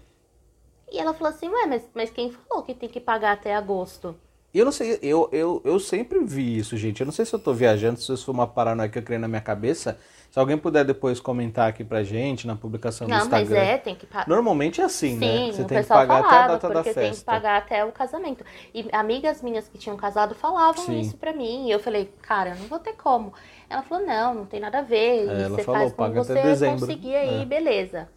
[0.91, 4.15] E ela falou assim, ué, mas, mas quem falou que tem que pagar até agosto?
[4.51, 6.99] E eu não sei, eu, eu, eu sempre vi isso, gente.
[6.99, 9.19] Eu não sei se eu tô viajando, se isso foi uma paranoia que eu criei
[9.19, 9.99] na minha cabeça.
[10.31, 13.57] Se alguém puder depois comentar aqui pra gente na publicação do não, mas Instagram.
[13.63, 14.29] é, tem que pagar.
[14.29, 15.51] Normalmente é assim, Sim, né?
[15.51, 17.25] Você tem que pagar até a falava, data da porque tem que festa.
[17.25, 18.45] pagar até o casamento.
[18.73, 21.01] E amigas minhas que tinham casado falavam Sim.
[21.01, 21.67] isso pra mim.
[21.67, 23.33] E eu falei, cara, eu não vou ter como.
[23.69, 25.27] Ela falou, não, não tem nada a ver.
[25.29, 26.79] É, você falou, faz como você dezembro.
[26.79, 27.45] conseguir aí, É.
[27.45, 28.07] beleza.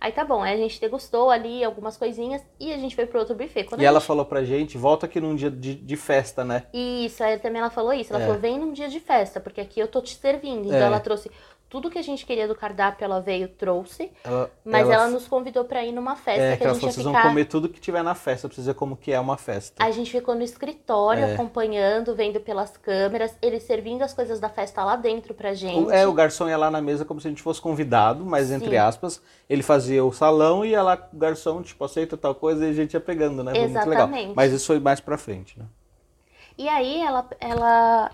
[0.00, 3.18] Aí tá bom, aí a gente degustou ali algumas coisinhas e a gente foi pro
[3.18, 3.64] outro buffet.
[3.64, 4.06] Quando E ela gente...
[4.06, 6.62] falou pra gente, volta aqui num dia de, de festa, né?
[6.72, 8.12] Isso, aí também ela falou isso.
[8.14, 8.26] Ela É.
[8.26, 10.66] falou, vem num dia de festa, porque aqui eu tô te servindo.
[10.66, 10.82] Então É.
[10.82, 11.28] ela trouxe
[11.68, 14.10] tudo que a gente queria do cardápio, ela veio, trouxe.
[14.24, 16.92] Ela, Mas ela, nos convidou pra ir numa festa É, que a ela gente ia
[16.92, 17.20] vocês ficar...
[17.20, 19.84] vão comer tudo que tiver na festa, pra vocês verem como que é uma festa.
[19.84, 21.34] A gente ficou no escritório É.
[21.34, 25.92] acompanhando, vendo pelas câmeras, eles servindo as coisas da festa lá dentro pra gente.
[25.92, 28.70] É, o garçom ia lá na mesa como se a gente fosse convidado, mas entre
[28.70, 28.76] Sim.
[28.76, 32.70] aspas, ele fazia o salão e ia lá, o garçom, tipo, aceita tal coisa e
[32.70, 33.52] a gente ia pegando, né?
[33.52, 33.92] Foi muito legal.
[34.08, 34.32] Exatamente.
[34.34, 35.66] Mas isso foi mais pra frente, né?
[36.56, 38.10] E aí ela, ela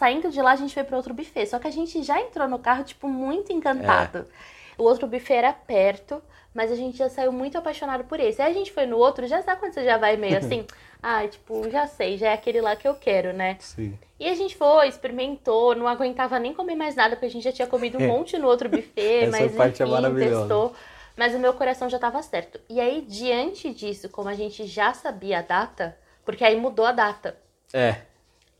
[0.00, 2.48] saindo de lá a gente foi para outro buffet, só que a gente já entrou
[2.48, 4.18] no carro tipo muito encantado.
[4.20, 4.80] É.
[4.80, 6.22] O outro buffet era perto,
[6.54, 8.40] mas a gente já saiu muito apaixonado por esse.
[8.40, 10.66] Aí a gente foi no outro, já sabe quando você já vai meio assim,
[11.02, 13.56] ah, tipo, já sei, já é aquele lá que eu quero, né?
[13.60, 13.96] Sim.
[14.18, 17.52] E a gente foi, experimentou, não aguentava nem comer mais nada, porque a gente já
[17.52, 18.06] tinha comido um É.
[18.08, 20.38] monte no outro buffet, Essa mas parte é enfim, maravilhosa.
[20.40, 20.72] testou.
[21.14, 22.58] Mas o meu coração já estava certo.
[22.70, 26.92] E aí, diante disso, como a gente já sabia a data, porque aí mudou a
[26.92, 27.36] data.
[27.74, 27.96] É.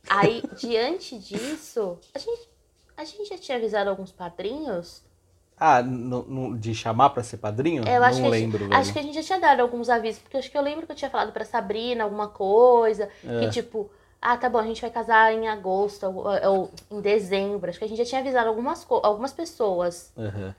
[0.08, 2.48] Aí, diante disso, a gente,
[2.96, 5.02] a gente já tinha avisado alguns padrinhos.
[5.58, 7.84] Ah, no- no- de chamar pra ser padrinho?
[7.86, 8.74] Eu acho não que gente- lembro, velho.
[8.74, 10.92] Acho que a gente já tinha dado alguns avisos, porque acho que eu lembro que
[10.92, 13.40] eu tinha falado pra Sabrina alguma coisa, É.
[13.40, 13.90] que tipo,
[14.22, 17.68] ah, tá bom, a gente vai casar em agosto ou, ou em dezembro.
[17.68, 20.12] Acho que a gente já tinha avisado algumas, algumas pessoas.
[20.16, 20.54] É,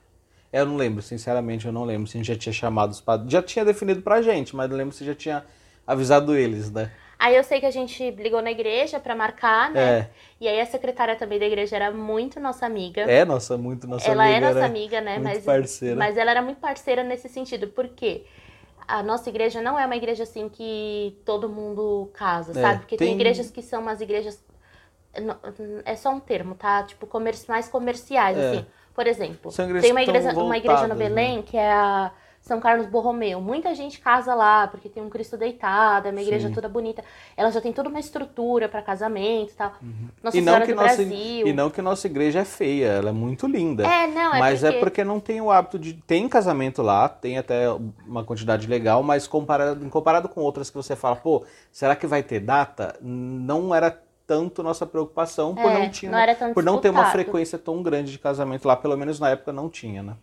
[0.62, 3.32] Eu não lembro, sinceramente, eu não lembro se a gente já tinha chamado os padrinhos.
[3.32, 5.44] Já tinha definido pra gente, mas não lembro se já tinha
[5.88, 6.92] avisado eles, né?
[7.22, 10.00] Aí eu sei que a gente ligou na igreja pra marcar, né?
[10.00, 10.10] É.
[10.40, 13.02] E aí a secretária também da igreja era muito nossa amiga.
[13.02, 14.38] É, nossa, muito nossa ela amiga.
[14.38, 14.66] é nossa né?
[14.66, 15.14] amiga, né?
[15.20, 15.96] Muito mas, parceira.
[15.96, 17.68] mas ela era muito parceira nesse sentido.
[17.68, 18.24] Por quê?
[18.88, 22.80] A nossa igreja não é uma igreja assim que todo mundo casa, É, sabe?
[22.80, 23.10] Porque tem...
[23.10, 24.44] tem- igrejas que são umas igrejas.
[25.86, 26.82] É só um termo, tá?
[26.86, 27.48] Tipo, comerci...
[27.48, 28.50] mais comerciais, É.
[28.50, 28.66] assim.
[28.96, 31.08] Por exemplo, tem uma igreja, uma igreja no voltadas, né?
[31.08, 33.40] Belém que é a São Carlos Borromeu.
[33.40, 36.54] Muita gente casa lá, porque tem um Cristo deitado, é uma igreja Sim.
[36.54, 37.04] toda bonita.
[37.38, 39.72] Ela já tem toda uma estrutura para casamento e tal.
[39.72, 40.10] Nossa Uhum.
[40.34, 41.48] e não Senhora que do nossa, Brasil.
[41.48, 43.86] E não que nossa igreja é feia, ela é muito linda.
[43.86, 44.76] É, não, é mas porque...
[44.76, 45.94] é porque não tem o hábito de.
[45.94, 47.70] Tem casamento lá, tem até
[48.08, 52.24] uma quantidade legal, mas comparado, comparado com outras que você fala, pô, será que vai
[52.24, 52.98] ter data?
[53.02, 57.60] Não era tanto nossa preocupação por É, não, tinha, não por não ter uma frequência
[57.60, 60.16] tão grande de casamento lá, pelo menos na época não tinha, né?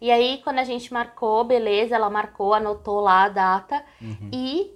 [0.00, 4.30] E aí, quando a gente marcou, beleza, ela marcou, anotou lá a data Uhum.
[4.32, 4.70] e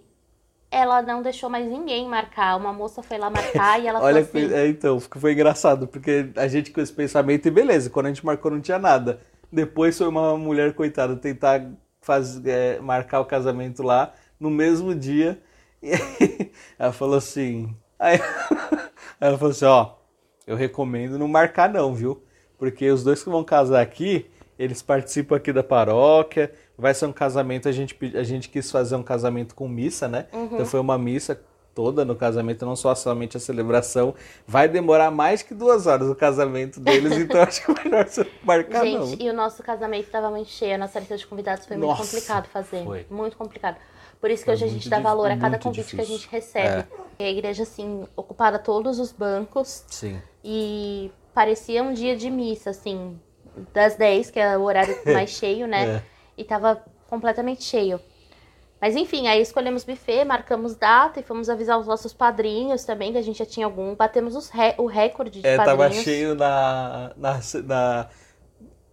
[0.71, 2.57] ela não deixou mais ninguém marcar.
[2.57, 4.49] Uma moça foi lá marcar e ela Olha, falou assim.
[4.49, 8.09] foi- é, então, foi engraçado, porque a gente com esse pensamento, e beleza, quando a
[8.11, 9.21] gente marcou não tinha nada.
[9.51, 11.67] Depois foi uma mulher, coitada, tentar
[12.03, 15.41] faz, é, marcar o casamento lá no mesmo dia.
[15.83, 17.75] E aí, ela falou assim.
[17.99, 18.19] Aí,
[19.21, 19.93] ela falou assim: ó,
[20.47, 22.23] eu recomendo não marcar, não, viu?
[22.59, 24.27] Porque os dois que vão casar aqui,
[24.59, 26.53] eles participam aqui da paróquia.
[26.77, 30.27] Vai ser um casamento, a gente, a gente quis fazer um casamento com missa, né?
[30.33, 31.41] Então foi uma missa
[31.75, 34.13] toda no casamento, não só somente a celebração.
[34.47, 38.27] Vai demorar mais que duas horas o casamento deles, então acho que é melhor você
[38.43, 39.27] marcar, Gente, não.
[39.27, 42.03] e o nosso casamento estava muito cheio, a nossa lista de convidados foi muito Nossa,
[42.03, 42.83] complicado fazer.
[42.85, 43.07] foi.
[43.09, 43.77] Muito complicado.
[44.21, 46.01] Por isso que Foi hoje a muito gente dá valor a cada muito convite que
[46.01, 46.17] a difícil.
[46.17, 46.19] É.
[46.19, 46.89] gente recebe.
[47.21, 50.21] E a igreja, assim, ocupada todos os bancos Sim.
[50.43, 53.17] e parecia um dia de missa, assim,
[53.73, 55.97] das 10, que é o horário mais cheio, né?
[55.97, 56.03] É.
[56.37, 58.01] E tava completamente cheio.
[58.81, 63.19] Mas enfim, aí escolhemos buffet, marcamos data e fomos avisar os nossos padrinhos também, que
[63.19, 63.95] a gente já tinha algum.
[63.97, 66.05] Batemos os re- o recorde de É, tava padrinhos.
[66.05, 68.09] cheio na, na, na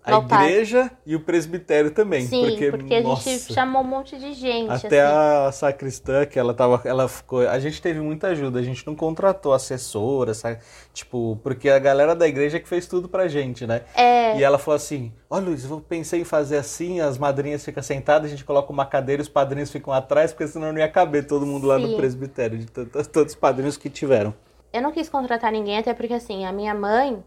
[0.05, 2.25] a igreja e o presbitério também.
[2.27, 4.69] Sim, porque, porque, a nossa, gente chamou um monte de gente.
[4.69, 5.47] Até assim.
[5.47, 8.95] a sacristã, que ela tava, ela ficou, a gente teve muita ajuda, a gente não
[8.95, 10.59] contratou assessora, sabe?
[10.93, 13.81] Tipo, porque a galera da igreja que fez tudo pra gente, né?
[13.95, 17.81] É, E ela falou assim: Ó, Luiz, eu pensei em fazer assim, as madrinhas ficam
[17.83, 20.87] sentadas, a gente coloca uma cadeira e os padrinhos ficam atrás, porque senão não ia
[20.89, 21.97] caber todo mundo lá no Sim.
[21.97, 24.33] presbitério, de tantos, todos os padrinhos que tiveram.
[24.71, 27.23] eu não quis contratar ninguém, até porque assim, a minha mãe,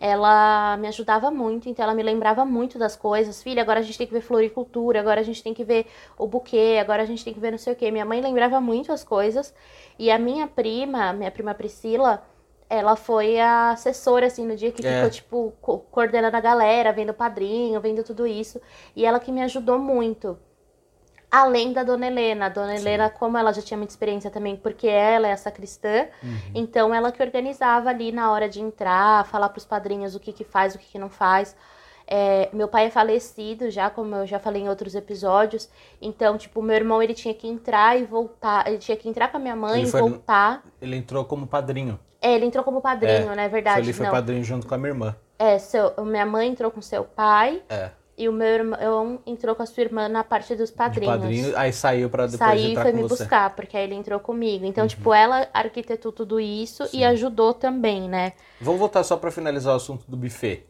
[0.00, 3.42] ela me ajudava muito, então ela me lembrava muito das coisas.
[3.42, 5.86] Filha, agora a gente tem que ver floricultura, agora a gente tem que ver
[6.18, 7.90] o buquê, agora a gente tem que ver não sei o quê.
[7.90, 9.54] Minha mãe lembrava muito as coisas.
[9.98, 12.22] E a minha prima, minha prima Priscila,
[12.70, 14.94] ela foi a assessora, assim, no dia que É.
[14.94, 18.60] ficou, tipo, co- coordenando a galera, vendo o padrinho, vendo tudo isso.
[18.94, 20.38] E ela que me ajudou muito.
[21.30, 22.46] Além da Dona Helena.
[22.46, 26.06] A Dona Helena, como ela já tinha muita experiência também, porque ela é essa cristã,
[26.54, 30.44] então ela que organizava ali na hora de entrar, falar pros padrinhos o que que
[30.44, 31.54] faz, o que que não faz.
[32.10, 35.68] É, meu pai é falecido já, como eu já falei em outros episódios.
[36.00, 38.66] Então, tipo, meu irmão ele tinha que entrar e voltar.
[38.66, 40.62] Ele tinha que entrar com a minha mãe Ele e foi- voltar.
[40.80, 41.98] Ele entrou como padrinho.
[42.20, 43.80] É, ele entrou como padrinho, É, não é verdade?
[43.80, 44.12] Ele foi não.
[44.12, 45.14] padrinho junto com a minha irmã.
[45.38, 49.62] É, seu, minha mãe entrou com seu pai É, e o meu irmão entrou com
[49.62, 51.16] a sua irmã na parte dos de padrinhos.
[51.16, 53.02] padrinho, aí saiu pra depois Saiu e foi me você.
[53.02, 53.08] Uhum.
[53.08, 54.64] buscar, porque aí ele entrou comigo.
[54.64, 56.98] Então, tipo, ela arquitetou tudo isso Sim.
[56.98, 58.32] e ajudou também, né?
[58.60, 60.66] Vamos voltar só pra finalizar o assunto do buffet.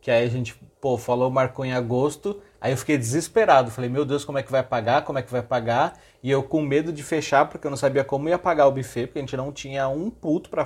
[0.00, 2.40] Que aí a gente, pô, falou, marcou em agosto.
[2.60, 3.72] Aí eu fiquei desesperado.
[3.72, 5.02] Falei, meu Deus, como é que vai pagar?
[5.02, 5.98] Como é que vai pagar?
[6.22, 9.08] E eu com medo de fechar, porque eu não sabia como ia pagar o buffet,
[9.08, 10.64] porque a gente não tinha um puto pra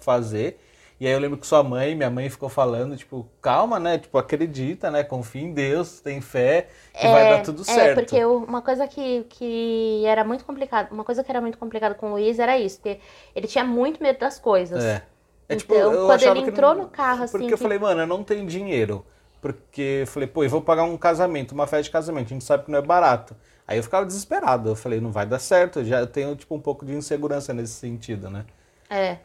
[0.00, 0.58] fazer.
[1.04, 3.98] E aí eu lembro que sua mãe, minha mãe ficou falando, tipo, calma, né?
[3.98, 5.04] Tipo, acredita, né?
[5.04, 7.94] Confia em Deus, tem fé, que vai dar tudo É, certo.
[7.98, 11.94] porque eu- uma coisa que, que era muito complicado, uma coisa que era muito complicado
[11.96, 13.00] com o Luiz era isso, porque
[13.36, 14.82] ele tinha muito medo das coisas.
[14.82, 15.02] É.
[15.46, 18.06] É, Então, quando ele entrou não- no carro, assim, Porque eu que- falei, mano, eu
[18.06, 19.04] não tenho dinheiro.
[19.42, 22.44] Porque eu falei, pô, eu vou pagar um casamento, uma festa de casamento, a gente
[22.44, 23.36] sabe que não é barato.
[23.68, 24.70] Aí eu ficava desesperado.
[24.70, 25.80] Eu falei, não vai dar certo.
[25.80, 28.46] Eu já tenho, tipo, um pouco de insegurança nesse sentido, né?
[28.88, 29.18] É.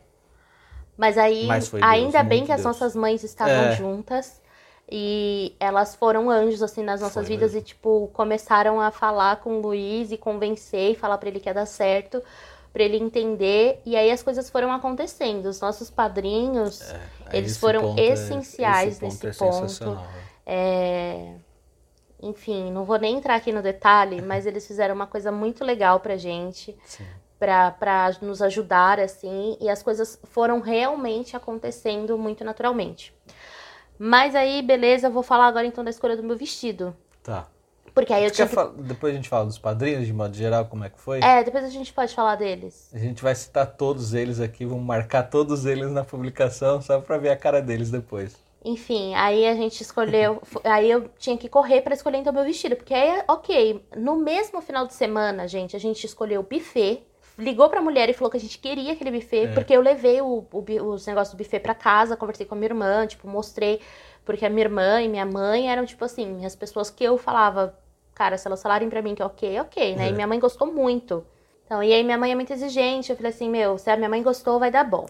[1.00, 2.76] Mas aí, Mas foi Deus, ainda bem que as Deus.
[2.76, 3.76] nossas mães estavam É.
[3.78, 4.42] juntas
[4.92, 7.60] e elas foram anjos, assim, nas nossas Foi vidas mesmo.
[7.60, 11.48] e, tipo, começaram a falar com o Luiz e convencer e falar pra ele que
[11.48, 12.22] ia dar certo,
[12.74, 13.80] pra ele entender.
[13.86, 15.46] E aí as coisas foram acontecendo.
[15.46, 16.82] Os nossos padrinhos,
[17.28, 20.02] Aí eles foram ponto é- essenciais esse ponto nesse é ponto.
[20.02, 20.08] né?
[20.46, 21.34] É,
[22.22, 26.02] Enfim, não vou nem entrar aqui no detalhe, mas eles fizeram uma coisa muito legal
[26.02, 27.06] pra gente, Sim.
[27.40, 33.14] Pra, pra nos ajudar, assim, e as coisas foram realmente acontecendo muito naturalmente.
[33.98, 36.96] Mas aí, beleza, eu vou falar agora então da escolha do meu vestido.
[37.24, 37.48] Tá.
[37.94, 38.54] Porque aí eu tinha que...
[38.56, 41.20] fal- Depois a gente fala dos padrinhos, de modo geral, como é que foi?
[41.22, 42.90] É, depois a gente pode falar deles.
[42.94, 47.18] A gente vai citar todos eles aqui, vamos marcar todos eles na publicação, só pra
[47.18, 48.38] ver a cara deles depois.
[48.64, 50.42] Enfim, aí a gente escolheu.
[50.64, 52.76] Aí eu tinha que correr pra escolher então meu vestido.
[52.76, 57.04] Porque aí, ok, no mesmo final de semana, gente, a gente escolheu o buffet.
[57.40, 59.48] Ligou pra mulher e falou que a gente queria aquele buffet, É.
[59.54, 62.68] porque eu levei o, o os negócios do buffet pra casa, conversei com a minha
[62.70, 63.80] irmã, tipo, mostrei.
[64.26, 67.76] Porque a minha irmã e minha mãe eram, tipo assim, as pessoas que eu falava,
[68.14, 70.08] cara, se elas falarem pra mim que é ok, é ok, né?
[70.08, 70.10] É.
[70.10, 71.26] E minha mãe gostou muito.
[71.66, 74.10] Então, e aí minha mãe é muito exigente, eu falei assim, meu, se a minha
[74.10, 75.06] mãe gostou, vai dar bom.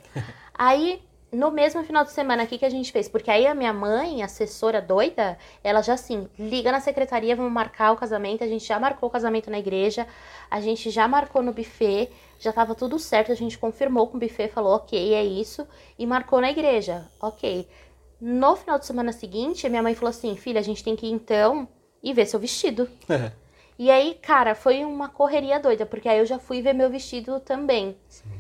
[0.53, 3.73] aí no mesmo final de semana aqui que a gente fez, porque aí a minha
[3.73, 8.65] mãe, assessora doida, ela já assim, liga na secretaria, vamos marcar o casamento, a gente
[8.65, 10.07] já marcou o casamento na igreja,
[10.49, 14.19] a gente já marcou no buffet, já tava tudo certo, a gente confirmou com o
[14.19, 17.67] buffet, falou ok, é isso, e marcou na igreja, ok.
[18.19, 21.11] No final de semana seguinte, minha mãe falou assim, filha, a gente tem que ir
[21.11, 21.67] então
[22.01, 22.89] e ver seu vestido.
[23.07, 23.31] É.
[23.77, 27.39] E aí, cara, foi uma correria doida, porque aí eu já fui ver meu vestido
[27.39, 27.95] também.
[28.09, 28.38] Sim.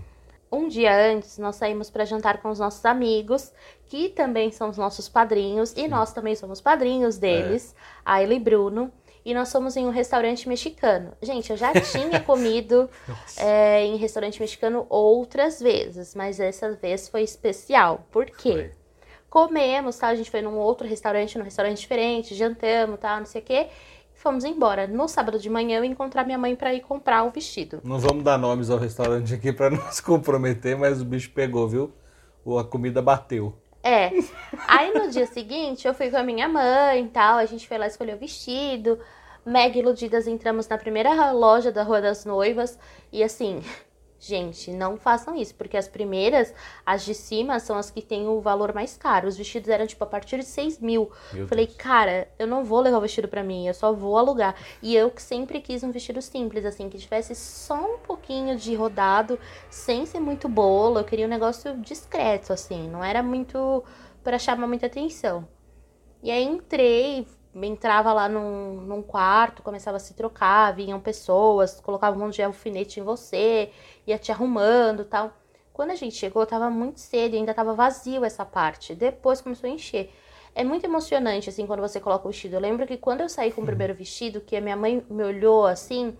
[0.51, 3.53] Um dia antes, nós saímos para jantar com os nossos amigos,
[3.85, 8.91] que também são os nossos padrinhos, e nós também somos padrinhos deles, Ayla e Bruno.
[9.23, 11.11] E nós fomos em um restaurante mexicano.
[11.21, 12.89] Gente, eu já tinha comido
[13.37, 18.07] é, em restaurante mexicano outras vezes, mas dessa vez foi especial.
[18.09, 18.53] Por quê?
[18.53, 18.71] Foi.
[19.29, 20.07] Comemos, tá?
[20.07, 23.19] A gente foi num outro restaurante, num restaurante diferente, jantamos, tá?
[23.19, 23.67] Não sei o quê.
[24.21, 24.85] Fomos embora.
[24.85, 27.79] No sábado de manhã, eu encontrar minha mãe para ir comprar o vestido.
[27.85, 31.69] Não vamos dar nomes ao restaurante aqui pra não se comprometer, mas o bicho pegou,
[31.69, 31.93] viu?
[32.43, 33.55] O- A comida bateu.
[33.81, 34.11] É.
[34.67, 37.77] Aí no dia seguinte eu fui com a minha mãe e tal, a gente foi
[37.77, 38.99] lá escolher o vestido.
[39.45, 42.77] Mega iludidas entramos na primeira loja da Rua das Noivas
[43.13, 43.63] e assim,
[44.19, 46.53] gente, não façam isso, porque as primeiras,
[46.85, 49.27] as de cima, são as que têm o valor mais caro.
[49.27, 51.11] Os vestidos eram tipo a partir de 6 mil.
[51.31, 51.77] Meu Falei, Deus.
[51.77, 54.55] cara, eu não vou levar o vestido pra mim, eu só vou alugar.
[54.81, 58.75] E eu que sempre quis um vestido simples, assim, que tivesse só um pouquinho de
[58.75, 60.99] rodado, sem ser muito bolo.
[60.99, 63.83] Eu queria um negócio discreto, assim, não era muito
[64.23, 65.47] pra chamar muita atenção.
[66.21, 67.25] E aí entrei,
[67.67, 72.43] entrava lá num, num quarto, começava a se trocar, vinham pessoas, colocavam um monte de
[72.43, 73.71] alfinete em você,
[74.07, 75.33] ia te arrumando tal.
[75.73, 78.93] Quando a gente chegou, tava muito cedo, e ainda tava vazio essa parte.
[78.93, 80.13] Depois começou a encher.
[80.53, 82.55] É muito emocionante, assim, quando você coloca o vestido.
[82.55, 85.23] Eu lembro que quando eu saí com o primeiro vestido, que a minha mãe me
[85.23, 86.17] olhou assim,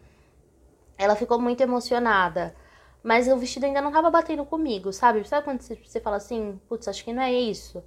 [0.97, 2.55] ela ficou muito emocionada.
[3.03, 5.27] Mas o vestido ainda não tava batendo comigo, sabe?
[5.27, 7.83] Sabe quando você fala assim, putz, acho que não é isso?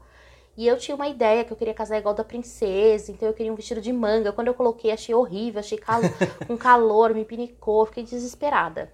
[0.57, 3.53] E eu tinha uma ideia que eu queria casar igual da princesa, então eu queria
[3.53, 4.33] um vestido de manga.
[4.33, 6.05] Quando eu coloquei, achei horrível, achei calo,
[6.47, 8.93] com calor, me pinicou, fiquei desesperada.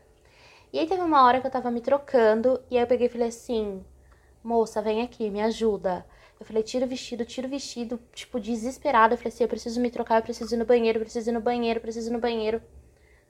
[0.72, 3.10] E aí teve uma hora que eu tava me trocando, e aí eu peguei e
[3.10, 3.84] falei assim,
[4.44, 6.06] moça, vem aqui, me ajuda.
[6.38, 9.14] Eu falei, tira o vestido, tira o vestido, tipo, desesperada.
[9.14, 11.32] Eu falei assim, eu preciso me trocar, eu preciso ir no banheiro, eu preciso ir
[11.32, 12.62] no banheiro, eu preciso ir no banheiro.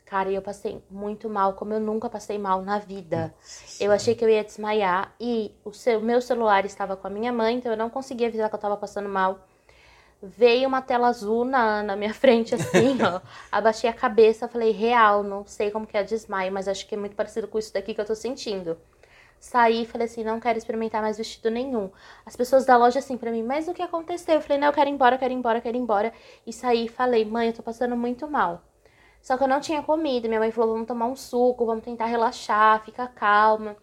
[0.09, 3.35] Cara, e eu passei muito mal, como eu nunca passei mal na vida.
[3.79, 7.31] Eu achei que eu ia desmaiar e o seu, meu celular estava com a minha
[7.31, 9.47] mãe, então eu não conseguia avisar que eu tava passando mal.
[10.23, 13.21] Veio uma tela azul na, na minha frente, assim, ó.
[13.53, 16.99] Abaixei a cabeça, falei, real, não sei como que é desmaio, mas acho que é
[16.99, 18.79] muito parecido com isso daqui que eu tô sentindo.
[19.39, 21.91] Saí e falei assim, não quero experimentar mais vestido nenhum.
[22.25, 24.37] As pessoas da loja assim pra mim, mas o que aconteceu?
[24.37, 26.15] Eu falei, não, eu quero ir embora, eu quero ir embora, eu quero ir embora.
[26.47, 28.63] E saí e falei, mãe, eu tô passando muito mal.
[29.21, 30.29] Só que eu não tinha comida.
[30.29, 33.77] Minha mãe falou: vamos tomar um suco, vamos tentar relaxar, fica calma.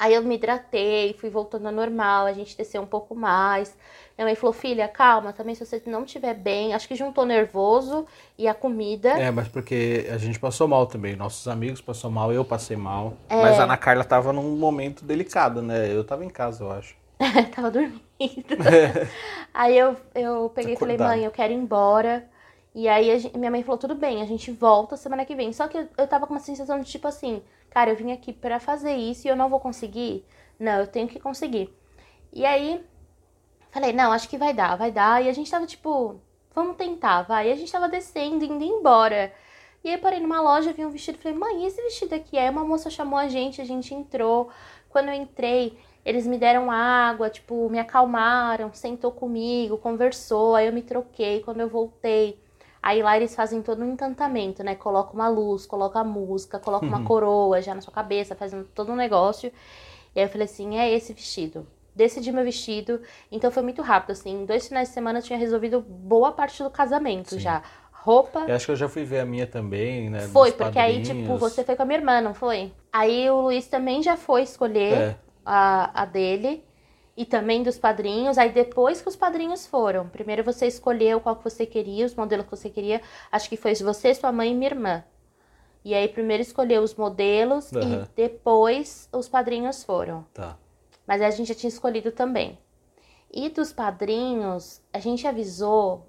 [0.00, 3.76] Aí eu me hidratei, fui voltando ao normal, a gente desceu um pouco mais.
[4.16, 6.72] Minha mãe falou: filha, calma, também se você não estiver bem.
[6.72, 8.06] Acho que juntou nervoso
[8.38, 9.10] e a comida.
[9.10, 11.14] É, mas porque a gente passou mal também.
[11.14, 13.12] Nossos amigos passou mal, eu passei mal.
[13.28, 13.42] É.
[13.42, 15.92] Mas a Ana Carla tava num momento delicado, né?
[15.92, 16.96] Eu tava em casa, eu acho.
[17.54, 18.00] Tava dormindo.
[19.52, 22.26] Aí eu, eu peguei e falei: mãe, eu quero ir embora.
[22.74, 25.52] E aí a gen- minha mãe falou: tudo bem, a gente volta semana que vem.
[25.52, 28.32] Só que eu, eu tava com uma sensação de tipo assim: cara, eu vim aqui
[28.32, 30.24] pra fazer isso e eu não vou conseguir.
[30.58, 31.74] Não, eu tenho que conseguir.
[32.32, 32.84] E aí
[33.70, 35.24] falei: não, acho que vai dar, vai dar.
[35.24, 36.20] E a gente tava tipo:
[36.54, 37.48] vamos tentar, vai.
[37.48, 39.32] E a gente tava descendo, indo embora.
[39.82, 42.38] E aí parei numa loja, vi um vestido falei: mãe, e esse vestido aqui?
[42.38, 44.50] Aí uma moça chamou a gente, a gente entrou.
[44.88, 50.72] Quando eu entrei, eles me deram água, tipo, me acalmaram, sentou comigo, conversou, aí eu
[50.72, 51.40] me troquei.
[51.42, 52.38] Quando eu voltei,
[52.82, 54.74] aí lá eles fazem todo um encantamento, né?
[54.74, 58.92] Coloca uma luz, coloca a música, coloca uma coroa já na sua cabeça, fazendo todo
[58.92, 59.52] um negócio.
[60.14, 61.66] E aí eu falei assim: é esse vestido.
[61.94, 64.42] Decidi meu vestido, então foi muito rápido, assim.
[64.42, 67.40] Em dois finais de semana eu tinha resolvido boa parte do casamento Sim.
[67.40, 67.62] já.
[67.92, 70.20] Roupa, Eu acho que eu já fui ver a minha também, né?
[70.20, 71.20] foi, porque aí, padrinhos.
[71.20, 72.72] tipo, você foi com a minha irmã, não foi?
[72.90, 75.16] Aí o Luiz também já foi escolher É.
[75.44, 76.64] a, a dele
[77.16, 78.38] e também dos padrinhos.
[78.38, 82.46] Aí depois que os padrinhos foram, primeiro você escolheu qual que você queria, os modelos
[82.46, 83.00] que você queria.
[83.30, 85.04] Acho que foi você, sua mãe e minha irmã.
[85.84, 88.04] E aí primeiro escolheu os modelos Aham.
[88.04, 90.26] e depois os padrinhos foram.
[90.34, 90.58] Tá.
[91.06, 92.58] Mas a gente já tinha escolhido também.
[93.32, 96.06] E dos padrinhos, a gente avisou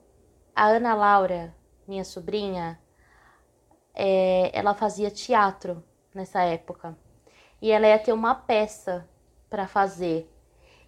[0.55, 1.55] a Ana Laura,
[1.87, 2.79] minha sobrinha,
[3.93, 5.83] é, ela fazia teatro
[6.13, 6.97] nessa época.
[7.61, 9.07] E ela ia ter uma peça
[9.49, 10.29] para fazer.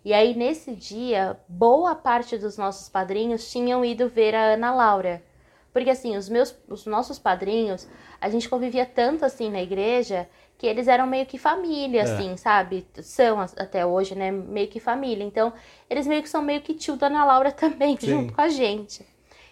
[0.06, 5.24] E aí nesse dia, boa parte dos nossos padrinhos tinham ido ver a Ana Laura.
[5.72, 7.88] Porque assim, os meus, os nossos padrinhos,
[8.22, 12.04] a gente convivia tanto assim na igreja que eles eram meio que família, é.
[12.04, 12.88] assim, sabe?
[13.02, 14.32] São até hoje, né?
[14.32, 15.24] Meio que família.
[15.24, 15.52] Então,
[15.90, 18.08] eles meio que são meio que tio da Ana Laura também, Sim.
[18.08, 19.06] junto com a gente.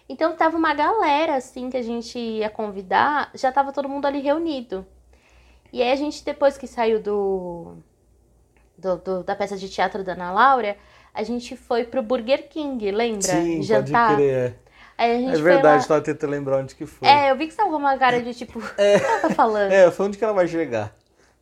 [0.08, 4.20] Então, tava uma galera, assim, que a gente ia convidar, já tava todo mundo ali
[4.20, 4.86] reunido.
[5.72, 7.76] E aí, a gente, depois que saiu do,
[8.82, 10.76] do, do da peça de teatro da Ana Laura,
[11.14, 13.22] a gente foi pro Burger King, lembra?
[13.22, 14.10] Sim, Jantar.
[14.10, 14.58] pode crer.
[14.98, 15.88] é verdade, lá...
[15.88, 17.08] tava tentando lembrar onde que foi.
[17.08, 18.96] É, eu vi que você tava com uma cara de tipo, é.
[18.96, 19.72] o que ela tá falando?
[19.72, 20.92] É, foi onde que ela vai chegar.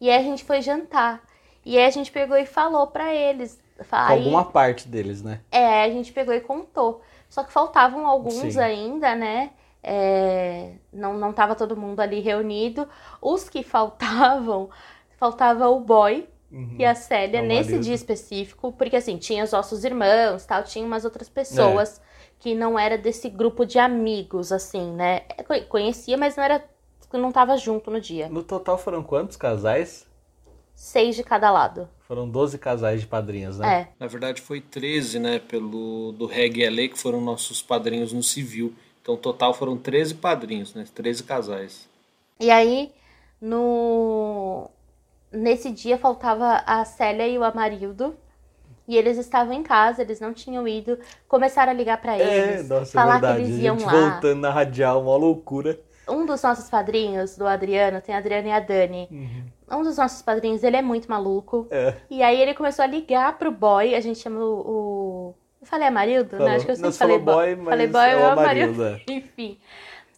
[0.00, 1.22] E aí a gente foi jantar.
[1.64, 3.58] E aí a gente pegou e falou para eles.
[3.90, 5.40] Aí, alguma parte deles, né?
[5.50, 7.02] É, a gente pegou e contou.
[7.28, 8.60] Só que faltavam alguns Sim.
[8.60, 9.50] ainda, né?
[9.82, 12.88] É, não, não tava todo mundo ali reunido.
[13.20, 14.68] Os que faltavam,
[15.18, 16.76] faltava o boy, Uhum.
[16.78, 20.84] e a Célia é nesse dia específico, porque assim, tinha os nossos irmãos, tal, tinha
[20.84, 22.02] umas outras pessoas é.
[22.40, 25.22] que não era desse grupo de amigos, assim, né?
[25.38, 26.64] É, conhecia, mas não era.
[27.12, 28.28] não tava junto no dia.
[28.28, 30.06] No total foram quantos casais?
[30.74, 31.88] Seis de cada lado.
[32.00, 33.82] Foram 12 casais de padrinhos, né?
[33.82, 33.88] É.
[34.00, 35.38] Na verdade, foi 13, né?
[35.38, 38.74] Pelo do Reg LA, que foram nossos padrinhos no civil.
[39.00, 40.84] Então, total foram 13 padrinhos, né?
[40.92, 41.88] 13 casais.
[42.40, 42.90] E aí,
[43.40, 44.70] no
[45.32, 48.16] nesse dia faltava a Célia e o Amarildo.
[48.88, 50.98] E eles estavam em casa, eles não tinham ido.
[51.28, 52.60] Começaram a ligar para é, eles.
[52.60, 53.36] É, nossa, falar verdade.
[53.36, 53.92] que eles iam lá.
[53.92, 55.78] voltando na radial, uma loucura.
[56.08, 59.08] Um dos nossos padrinhos, do Adriano, tem a Adriana e a Dani.
[59.08, 59.78] Uhum.
[59.78, 61.68] Um dos nossos padrinhos, ele é muito maluco.
[61.70, 61.94] É.
[62.10, 65.36] E aí ele começou a ligar pro boy, a gente chama o.
[65.60, 66.48] Eu falei Amarildo, falou.
[66.48, 66.56] né?
[66.56, 68.84] Acho que eu sempre falei boy, mas falei boy é o Amarildo.
[68.84, 69.02] É.
[69.08, 69.58] Enfim.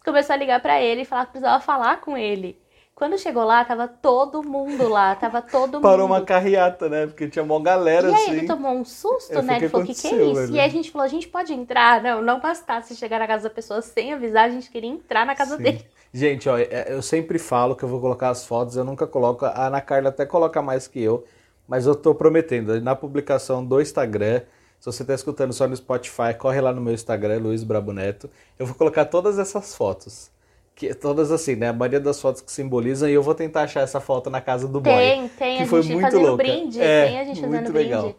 [0.02, 2.58] Começou a ligar para ele e falar que precisava falar com ele.
[3.02, 5.82] Quando chegou lá, tava todo mundo lá, tava todo mundo.
[5.82, 7.08] Parou uma carreata, né?
[7.08, 8.26] Porque tinha uma galera e assim.
[8.26, 9.56] E aí ele tomou um susto, né?
[9.56, 10.34] Ele falou, o que, que é isso?
[10.34, 10.54] Velho?
[10.54, 12.00] E aí a gente falou, a gente pode entrar?
[12.00, 15.34] Não, não bastasse chegar na casa da pessoa sem avisar, a gente queria entrar na
[15.34, 15.64] casa Sim.
[15.64, 15.84] dele.
[16.14, 19.46] Gente, ó, é, eu sempre falo que eu vou colocar as fotos, eu nunca coloco.
[19.46, 21.24] A Ana Carla até coloca mais que eu,
[21.66, 22.80] mas eu tô prometendo.
[22.82, 24.42] Na publicação do Instagram,
[24.78, 28.30] se você está escutando só no Spotify, corre lá no meu Instagram, Luiz Brabo Neto.
[28.58, 30.31] Eu vou colocar todas essas fotos
[30.74, 31.68] que todas assim, né?
[31.68, 34.66] A maioria das fotos que simbolizam e eu vou tentar achar essa foto na casa
[34.66, 34.92] do boy.
[34.92, 36.42] Tem, tem que a foi gente muito fazendo louca.
[36.42, 37.88] brinde, é, tem a gente fazendo muito brinde.
[37.88, 38.14] Legal.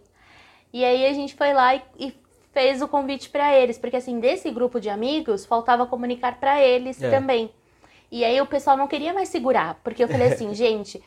[0.71, 2.13] E aí a gente foi lá e, e
[2.51, 7.01] fez o convite para eles, porque assim, desse grupo de amigos, faltava comunicar para eles
[7.01, 7.09] é.
[7.09, 7.51] também.
[8.11, 11.01] E aí o pessoal não queria mais segurar, porque eu falei assim, gente,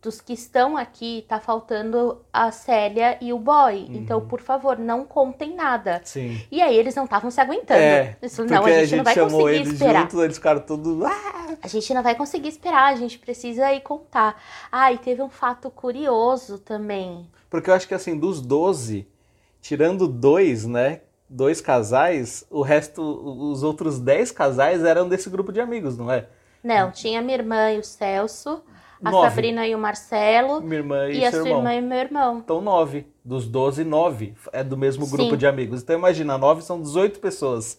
[0.00, 3.84] dos que estão aqui, tá faltando a Célia e o boy.
[3.84, 3.94] Uhum.
[3.96, 6.00] Então, por favor, não contem nada.
[6.04, 6.40] Sim.
[6.50, 7.80] E aí eles não estavam se aguentando.
[7.80, 10.02] É, eles não, a gente, a gente não vai conseguir eles esperar.
[10.02, 11.06] Juntos, eles ficaram tudo.
[11.06, 11.56] Ah!
[11.60, 14.40] A gente não vai conseguir esperar, a gente precisa ir contar.
[14.70, 17.28] Ah, e teve um fato curioso também.
[17.50, 19.06] Porque eu acho que assim, dos 12,
[19.60, 21.00] tirando dois, né?
[21.28, 26.26] Dois casais, o resto, os outros 10 casais eram desse grupo de amigos, não é?
[26.64, 28.62] Não, tinha minha irmã e o Celso
[29.02, 29.28] a nove.
[29.28, 30.60] Sabrina e o Marcelo.
[30.60, 32.38] Minha irmã e, e a sua irmã e meu irmão.
[32.38, 33.06] Então, nove.
[33.24, 34.34] Dos doze, nove.
[34.52, 35.36] É do mesmo grupo Sim.
[35.36, 35.82] de amigos.
[35.82, 37.78] Então, imagina, nove são 18 pessoas.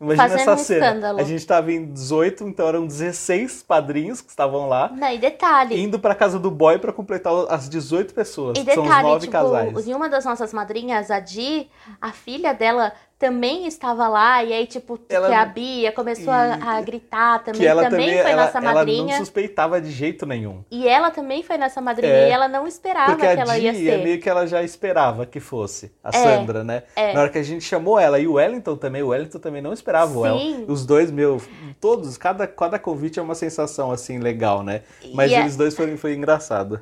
[0.00, 0.86] Imagina Fazendo essa um cena.
[0.86, 1.20] Escândalo.
[1.20, 4.90] A gente estava em 18, então eram 16 padrinhos que estavam lá.
[4.90, 5.78] Não, e detalhe.
[5.78, 8.58] Indo pra casa do boy para completar as 18 pessoas.
[8.58, 9.86] E detalhe, são os nove tipo, casais.
[9.86, 11.68] E uma das nossas madrinhas, a Di,
[12.00, 16.54] a filha dela também estava lá, e aí, tipo, ela, que a Bia começou a,
[16.54, 18.98] a, gritar também, ela também, também foi ela, nossa madrinha.
[19.02, 20.64] Ela não suspeitava de jeito nenhum.
[20.70, 23.88] E ela também foi nossa madrinha, é, e ela não esperava que ela ia ser.
[23.90, 26.84] é meio que ela já esperava que fosse, a é, Sandra, né?
[26.96, 27.12] É.
[27.12, 29.74] Na hora que a gente chamou ela, e o Wellington também, o Wellington também não
[29.74, 30.64] esperava o Sim.
[30.66, 31.42] Os dois, meu,
[31.78, 34.80] todos, cada, cada convite é uma sensação, assim, legal, né?
[35.12, 36.80] Mas e eles dois foram, foi engraçado.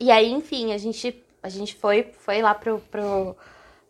[0.00, 2.78] E aí, enfim, a gente, a gente foi, foi lá pro...
[2.90, 3.36] pro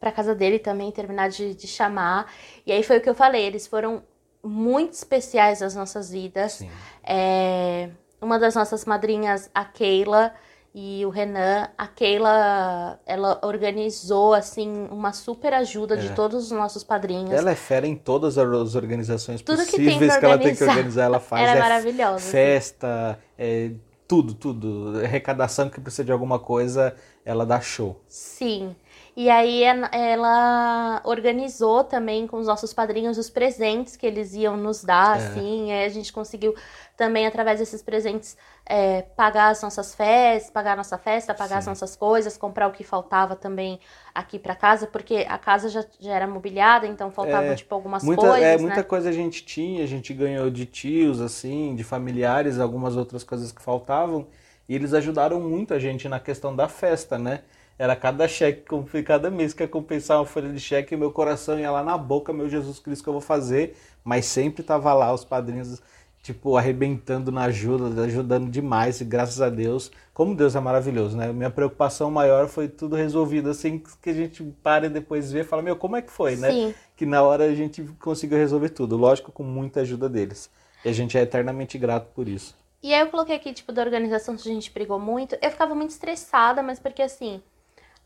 [0.01, 2.33] para casa dele também, terminar de, de chamar.
[2.67, 4.03] E aí foi o que eu falei, eles foram
[4.43, 6.65] muito especiais nas nossas vidas.
[7.05, 7.91] É,
[8.21, 10.33] uma das nossas madrinhas, a Keila
[10.75, 15.99] e o Renan, a Keila, ela organizou assim uma super ajuda é.
[15.99, 17.33] de todos os nossos padrinhos.
[17.33, 21.05] Ela é fera em todas as organizações tudo possíveis que, que ela tem que organizar,
[21.05, 21.43] ela faz.
[21.43, 22.17] Ela é é maravilhosa.
[22.17, 22.31] Assim.
[22.31, 23.73] Festa, é,
[24.09, 25.01] tudo, tudo.
[25.05, 26.95] Arrecadação que precisa de alguma coisa,
[27.25, 28.01] ela dá show.
[28.09, 28.75] Sim.
[29.21, 29.63] E aí
[29.93, 35.27] ela organizou também com os nossos padrinhos os presentes que eles iam nos dar, é.
[35.27, 35.73] assim.
[35.75, 36.55] a gente conseguiu
[36.97, 41.59] também, através desses presentes, é, pagar as nossas festas, pagar a nossa festa, pagar Sim.
[41.59, 43.79] as nossas coisas, comprar o que faltava também
[44.15, 48.03] aqui para casa, porque a casa já, já era mobiliada, então faltavam, é, tipo, algumas
[48.03, 48.43] muita, coisas.
[48.43, 48.63] É, né?
[48.63, 53.23] muita coisa a gente tinha, a gente ganhou de tios, assim, de familiares, algumas outras
[53.23, 54.27] coisas que faltavam.
[54.67, 57.43] E eles ajudaram muito a gente na questão da festa, né?
[57.81, 58.63] Era cada cheque,
[59.07, 62.31] cada mês que ia compensar uma folha de cheque, meu coração ia lá na boca,
[62.31, 63.75] meu Jesus Cristo, que eu vou fazer?
[64.05, 65.81] Mas sempre tava lá os padrinhos,
[66.23, 71.33] tipo, arrebentando na ajuda, ajudando demais, e graças a Deus, como Deus é maravilhoso, né?
[71.33, 75.45] Minha preocupação maior foi tudo resolvido, assim, que a gente para e depois vê e
[75.45, 76.51] fala, meu, como é que foi, né?
[76.51, 76.75] Sim.
[76.95, 80.51] Que na hora a gente conseguiu resolver tudo, lógico, com muita ajuda deles.
[80.85, 82.55] E a gente é eternamente grato por isso.
[82.83, 85.35] E aí eu coloquei aqui, tipo, da organização que a gente brigou muito.
[85.41, 87.43] Eu ficava muito estressada, mas porque assim,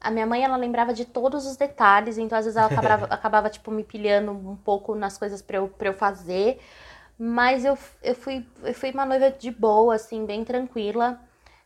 [0.04, 3.50] a minha mãe, ela lembrava de todos os detalhes, então às vezes ela acabava, acabava
[3.50, 6.60] tipo, me pilhando um pouco nas coisas pra eu, pra eu fazer.
[7.18, 11.18] Mas eu, eu, fui, eu fui uma noiva de boa, assim, bem tranquila.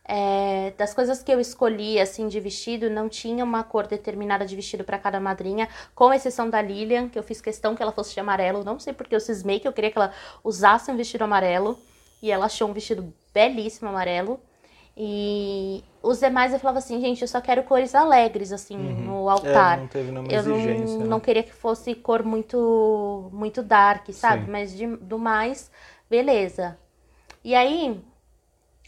[0.05, 4.55] É, das coisas que eu escolhi, assim, de vestido, não tinha uma cor determinada de
[4.55, 8.13] vestido para cada madrinha, com exceção da Lilian, que eu fiz questão que ela fosse
[8.13, 8.63] de amarelo.
[8.63, 10.13] Não sei porque eu cismei que eu queria que ela
[10.43, 11.77] usasse um vestido amarelo.
[12.21, 14.39] E ela achou um vestido belíssimo amarelo.
[15.01, 19.05] E os demais eu falava assim, gente, eu só quero cores alegres, assim, Uhum.
[19.05, 19.77] no altar.
[19.77, 20.99] É, não teve nenhuma eu não, exigência.
[20.99, 21.05] né?
[21.05, 24.43] não queria que fosse cor muito muito dark, sabe?
[24.43, 24.51] Sim.
[24.51, 25.71] Mas de, do mais,
[26.09, 26.77] beleza.
[27.41, 27.97] E aí,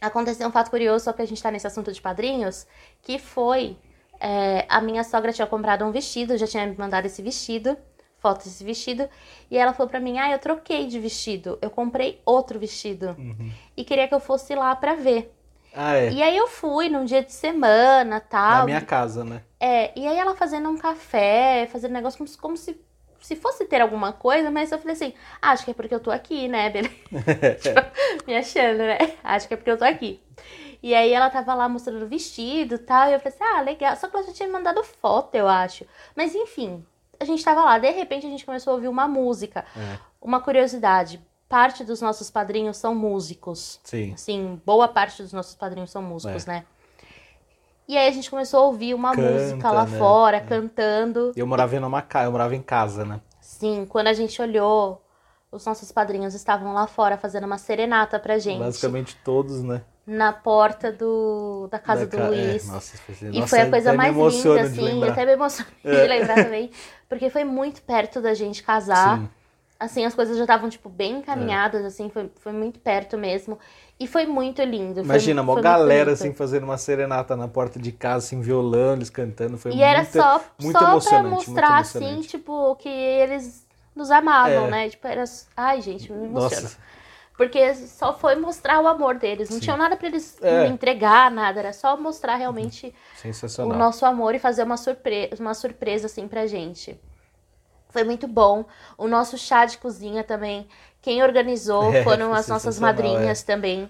[0.01, 2.67] aconteceu um fato curioso, só que a gente tá nesse assunto de padrinhos,
[3.01, 3.77] que foi
[4.19, 7.77] é, a minha sogra tinha comprado um vestido, já tinha me mandado esse vestido,
[8.17, 9.07] foto desse vestido,
[9.49, 11.57] e ela falou pra mim: "Ah, eu troquei de vestido.
[11.61, 13.49] Eu comprei outro vestido Uhum.
[13.77, 15.33] e queria que eu fosse lá pra ver".
[15.73, 16.11] Ah, é.
[16.11, 18.59] E aí eu fui num dia de semana, tal.
[18.59, 19.41] Na minha casa, né?
[19.59, 22.79] É, e aí ela fazendo um café, fazendo negócio como, se- como se,
[23.21, 25.99] se fosse ter alguma coisa, mas eu falei assim, ah, acho que é porque eu
[25.99, 26.93] tô aqui, né, beleza?
[28.27, 28.97] Me achando, né?
[29.23, 30.21] Acho que é porque eu tô aqui.
[30.83, 33.61] E aí ela tava lá mostrando o vestido e tal, e eu falei assim, ah,
[33.61, 33.95] legal.
[33.95, 35.85] Só que ela já tinha mandado foto, eu acho.
[36.15, 36.83] Mas enfim,
[37.19, 39.63] a gente tava lá, de repente a gente começou a ouvir uma música.
[39.77, 39.97] É.
[40.19, 41.21] Uma curiosidade,
[41.51, 43.79] parte dos nossos padrinhos são músicos.
[43.83, 44.13] Sim.
[44.13, 46.51] Assim, boa parte dos nossos padrinhos são músicos, É.
[46.51, 46.65] né?
[47.87, 49.97] E aí a gente começou a ouvir uma Canta, música lá né?
[49.97, 50.39] fora, É.
[50.39, 51.33] cantando.
[51.35, 53.19] Eu morava em uma casa, eu morava em casa, né?
[53.41, 55.03] Sim, quando a gente olhou,
[55.51, 58.59] os nossos padrinhos estavam lá fora fazendo uma serenata pra gente.
[58.59, 59.81] Basicamente todos, né?
[60.07, 62.67] Na porta do, da casa Da do ca- Luiz.
[62.67, 64.81] É, nossa, foi, E nossa, foi a coisa mais linda, assim.
[64.81, 65.11] lembrar.
[65.11, 66.01] Até me emocionei É.
[66.01, 66.71] de lembrar também.
[67.09, 69.19] Porque foi muito perto da gente casar.
[69.19, 69.29] Sim.
[69.81, 70.91] Assim, as coisas já estavam, tipo, É.
[70.91, 72.07] bem encaminhadas, assim.
[72.09, 73.57] Foi, foi muito perto mesmo.
[73.99, 74.95] E foi muito lindo.
[74.95, 78.93] foi- Imagina, uma foi galera assim fazendo uma serenata na porta de casa, assim, violão,
[78.93, 79.57] eles cantando.
[79.57, 83.65] Foi E muito, era só, muito só pra emocionante, muito mostrar, assim, tipo, que eles
[83.95, 84.69] nos amavam, É.
[84.69, 84.89] né?
[84.89, 85.23] Tipo, era.
[85.57, 86.61] Ai, gente, me emociona.
[86.61, 86.77] Nossa,
[87.37, 89.49] Porque só foi mostrar o amor deles.
[89.49, 89.63] Não Sim.
[89.63, 90.67] tinha nada pra eles É.
[90.67, 91.59] entregar, nada.
[91.59, 93.75] Era só mostrar realmente o sensacional.
[93.75, 96.99] nosso amor e fazer uma surpresa, uma surpresa assim pra gente.
[97.91, 98.65] Foi muito bom.
[98.97, 100.67] O nosso chá de cozinha também.
[101.01, 103.89] Quem organizou É, foram as nossas sensacional, madrinhas também.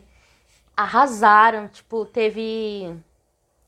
[0.75, 1.67] Arrasaram.
[1.67, 2.95] Tipo, teve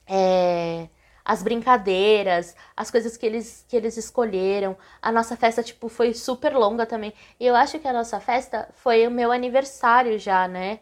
[0.07, 0.87] é,
[1.23, 4.75] as brincadeiras, as coisas que eles, que eles escolheram.
[5.01, 7.13] A nossa festa, tipo, foi super longa também.
[7.39, 10.79] E eu acho que a nossa festa foi o meu aniversário já, né?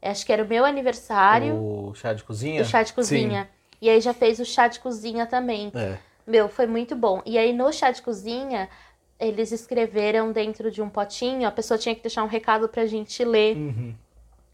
[0.00, 2.60] Acho que era o meu aniversário, O chá de cozinha?
[2.62, 3.48] o chá de cozinha.
[3.80, 5.70] E aí já fez o chá de cozinha também.
[5.70, 5.78] Sim.
[5.78, 5.98] É.
[6.26, 7.22] Meu, foi muito bom.
[7.26, 8.68] E aí no chá de cozinha,
[9.18, 13.22] eles escreveram dentro de um potinho, a pessoa tinha que deixar um recado pra gente
[13.24, 13.94] ler Uhum.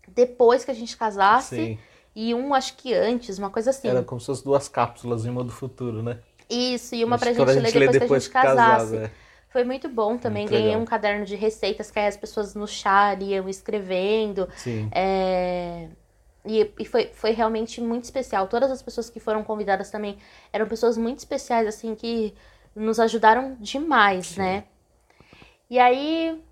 [0.09, 1.57] depois que a gente casasse.
[1.57, 1.79] Sim.
[2.15, 3.89] E um, acho que antes, uma coisa assim.
[3.89, 6.19] Era como se fossem duas cápsulas, uma do futuro, né?
[6.49, 8.91] Isso, e uma pra gente, que quando ler depois, que a gente casasse.
[8.93, 9.11] casado, é.
[9.51, 10.43] Foi muito bom também.
[10.43, 10.83] Muito Ganhei legal.
[10.83, 14.49] um caderno de receitas que aí as pessoas no chá iam escrevendo.
[14.57, 14.89] Sim.
[14.93, 15.89] É,
[16.45, 18.49] E, e foi, foi realmente muito especial.
[18.49, 20.19] Todas as pessoas que foram convidadas também
[20.53, 22.35] eram pessoas muito especiais, assim, que
[22.75, 24.41] nos ajudaram demais, Sim.
[24.41, 24.65] né?
[25.69, 26.43] E aí,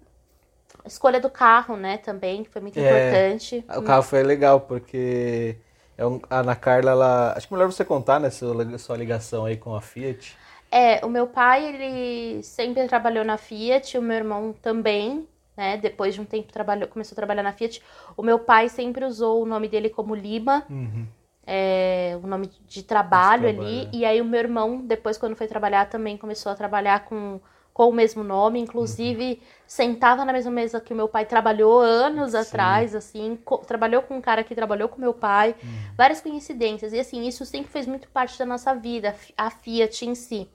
[0.84, 2.86] a escolha do carro, né, também, que foi muito É.
[2.86, 3.64] importante.
[3.76, 5.56] O carro foi legal, porque
[5.96, 7.32] é um- a Ana Carla, ela.
[7.36, 8.30] Acho que melhor você contar, né?
[8.30, 10.36] Sua, sua ligação aí com a Fiat.
[10.70, 15.26] É, o meu pai, ele sempre trabalhou na Fiat, o meu irmão também,
[15.58, 15.76] né?
[15.76, 17.82] Depois de um tempo trabalhou, começou a trabalhar na Fiat.
[18.16, 21.04] O meu pai sempre usou o nome dele como Lima, Uhum.
[21.44, 23.88] é, o nome de trabalho ali.
[23.92, 27.40] E aí o meu irmão, depois quando foi trabalhar, também começou a trabalhar com,
[27.74, 28.60] com o mesmo nome.
[28.60, 32.38] Inclusive, sentava na mesma mesa que o meu pai trabalhou anos Sim.
[32.38, 33.36] atrás, assim.
[33.44, 35.56] co- trabalhou com um cara que trabalhou com meu pai.
[35.96, 36.92] Várias coincidências.
[36.92, 40.48] E assim, isso sempre fez muito parte da nossa vida, a Fiat em si.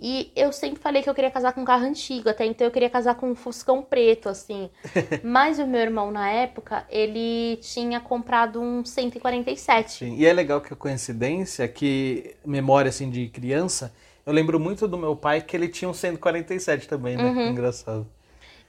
[0.00, 2.70] E eu sempre falei que eu queria casar com um carro antigo, até então eu
[2.70, 4.70] queria casar com um Fuscão preto, assim.
[5.24, 9.92] Mas o meu irmão, na época, ele tinha comprado um 147.
[9.92, 10.16] Sim.
[10.16, 13.92] E é legal que a coincidência, que memória assim de criança,
[14.24, 17.24] eu lembro muito do meu pai que ele tinha um 147 também, né?
[17.24, 17.48] Uhum.
[17.48, 18.06] Engraçado.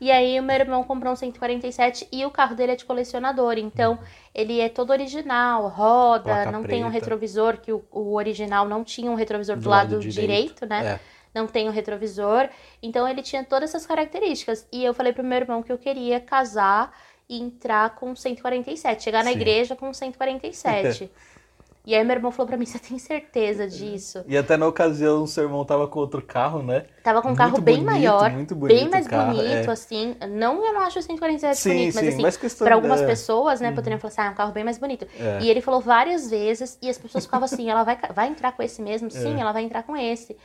[0.02, 3.58] E aí o meu irmão comprou um 147 e o carro dele é de colecionador.
[3.58, 4.00] Então,
[4.34, 7.04] ele é todo original, roda, Placa não tem um preta.
[7.06, 10.66] retrovisor, que o, o original não tinha um retrovisor do, Do lado, lado direito, direito,
[10.66, 10.94] né?
[10.94, 11.19] É.
[11.34, 12.50] Não tem o retrovisor.
[12.82, 14.68] Então, ele tinha todas essas características.
[14.72, 16.92] E eu falei pro meu irmão que eu queria casar
[17.30, 19.04] e entrar com 147.
[19.04, 19.36] Chegar na Sim.
[19.38, 21.10] igreja com 147.
[21.86, 24.24] e aí meu irmão falou pra mim, você tem certeza disso?
[24.28, 26.86] E até na ocasião o seu irmão tava com outro carro, né?
[27.04, 29.72] Tava com um Muito carro bem bonito, maior, muito bonito bem mais carro, bonito, é.
[29.72, 30.16] assim.
[30.30, 33.02] Não, eu não acho o 147 Sim, bonito, mas sim, assim, mas questão pra algumas
[33.02, 35.08] da- pessoas, né, poderiam falar assim, ah, é um carro bem mais bonito.
[35.20, 35.40] É.
[35.42, 38.64] E ele falou várias vezes, e as pessoas ficavam assim, ela vai, vai entrar com
[38.64, 39.10] esse mesmo?
[39.12, 40.36] Sim, ela vai entrar com esse.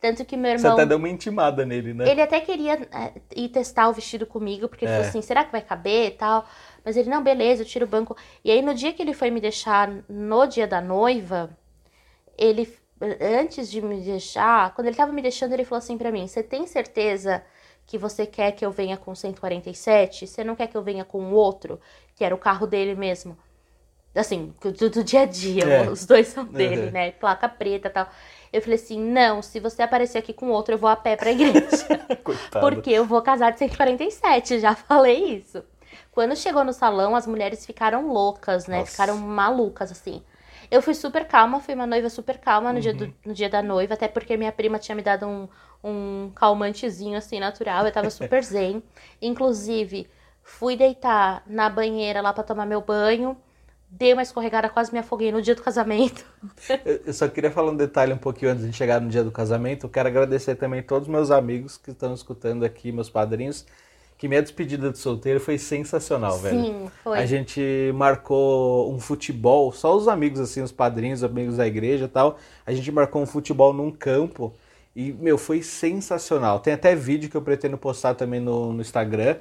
[0.00, 0.58] Tanto que meu É.
[0.58, 0.74] Você irmão...
[0.74, 2.08] até deu uma intimada nele, né?
[2.08, 4.96] Ele até queria é, ir testar o vestido comigo, porque ele É.
[4.96, 6.44] falou assim, será que vai caber e tal?
[6.84, 8.16] Mas ele, não, beleza, eu tiro o banco.
[8.44, 11.50] E aí, no dia que ele foi me deixar, no dia da noiva,
[12.38, 12.72] ele,
[13.20, 16.42] antes de me deixar, quando ele tava me deixando, ele falou assim pra mim, você
[16.42, 17.42] tem certeza
[17.86, 20.26] que você quer que eu venha com 147?
[20.26, 21.80] Você não quer que eu venha com o outro?
[22.14, 23.36] Que era o carro dele mesmo.
[24.14, 25.90] Assim, do, do dia a dia, É.
[25.90, 26.90] os dois são dele, Uhum.
[26.90, 27.10] né?
[27.12, 28.08] Placa preta e tal.
[28.56, 31.30] Eu falei assim, não, se você aparecer aqui com outro, eu vou a pé pra
[31.32, 31.60] igreja.
[32.58, 35.62] Porque eu vou casar de 147, já falei isso.
[36.12, 38.78] Quando chegou no salão, as mulheres ficaram loucas, né?
[38.78, 38.90] Nossa.
[38.92, 40.22] Ficaram malucas, assim.
[40.70, 42.98] Eu fui super calma, fui uma noiva super calma no, dia, Uhum.
[42.98, 45.48] do- no dia da noiva, até porque minha prima tinha me dado um,
[45.84, 47.86] um calmantezinho, assim, natural.
[47.86, 48.82] Eu tava super zen.
[49.20, 50.08] Inclusive,
[50.42, 53.36] fui deitar na banheira lá pra tomar meu banho.
[53.88, 56.24] Dei uma escorregada, quase me afoguei no dia do casamento.
[57.06, 59.86] Eu só queria falar um detalhe um pouquinho antes de chegar no dia do casamento.
[59.86, 63.64] Eu quero agradecer também todos os meus amigos que estão escutando aqui, meus padrinhos,
[64.18, 66.60] que minha despedida de solteiro foi sensacional, velho.
[66.60, 67.18] Sim, foi.
[67.18, 72.08] A gente marcou um futebol, só os amigos, assim, os padrinhos, amigos da igreja e
[72.08, 72.38] tal.
[72.66, 74.52] A gente marcou um futebol num campo
[74.94, 76.58] e, meu, foi sensacional.
[76.60, 79.36] Tem até vídeo que eu pretendo postar também no, no Instagram.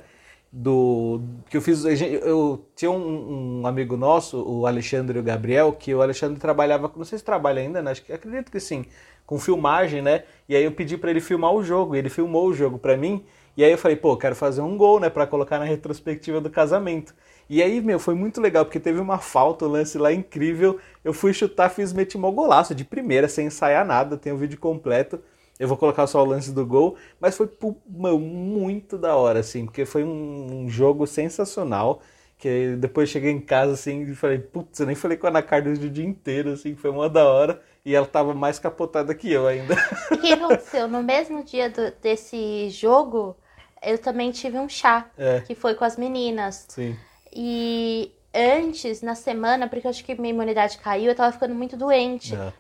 [0.51, 1.83] Do que eu fiz.
[1.83, 6.91] Eu tinha um, um amigo nosso, o Alexandre e o Gabriel, que o Alexandre trabalhava,
[6.95, 7.91] não sei se trabalha ainda, né?
[7.91, 8.85] Acho que acredito que sim,
[9.25, 10.23] com filmagem, né?
[10.47, 12.95] E aí eu pedi pra ele filmar o jogo, e ele filmou o jogo pra
[12.95, 13.25] mim.
[13.57, 16.49] E aí eu falei, pô, quero fazer um gol, né, Pra colocar na retrospectiva do
[16.49, 17.13] casamento.
[17.49, 20.79] E aí, meu, foi muito legal, porque teve uma falta, um lance lá incrível.
[21.03, 24.59] Eu fui chutar, fiz, meti mó golaço de primeira, sem ensaiar nada, tem o vídeo
[24.59, 25.19] completo.
[25.59, 27.49] Eu vou colocar só o lance do gol, mas foi
[27.89, 32.01] mano, muito da hora, assim, porque foi um, um jogo sensacional.
[32.37, 35.41] Que depois cheguei em casa assim e falei, putz, eu nem falei com a Ana
[35.41, 37.61] Carlos o dia inteiro, assim, foi uma da hora.
[37.85, 39.73] E ela tava mais capotada que eu ainda.
[40.11, 40.85] O que aconteceu?
[40.87, 43.37] No mesmo dia do- desse jogo,
[43.81, 45.39] eu também tive um chá, É.
[45.41, 46.65] que foi com as meninas.
[46.67, 46.97] Sim.
[47.33, 51.77] E antes, na semana, porque eu acho que minha imunidade caiu, eu tava ficando muito
[51.77, 52.35] doente.
[52.35, 52.51] É.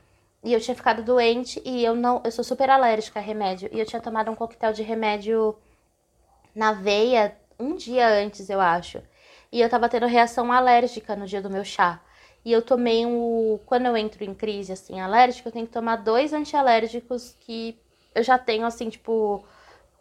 [0.45, 3.67] E eu tinha ficado doente e eu não, eu sou super alérgica a remédio.
[3.73, 5.55] E eu tinha tomado um coquetel de remédio
[6.53, 9.01] na veia um dia antes, eu acho.
[9.51, 11.99] E eu tava tendo reação alérgica no dia do meu chá.
[12.45, 13.59] E eu tomei um.
[13.65, 17.75] Quando eu entro em crise assim alérgica, eu tenho que tomar dois antialérgicos que
[18.13, 19.43] eu já tenho, assim, tipo,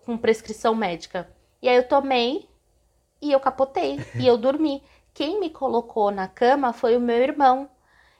[0.04, 1.26] com prescrição médica.
[1.62, 2.46] E aí eu tomei
[3.22, 3.98] e eu capotei.
[4.20, 4.82] e eu dormi.
[5.14, 7.70] Quem me colocou na cama foi o meu irmão.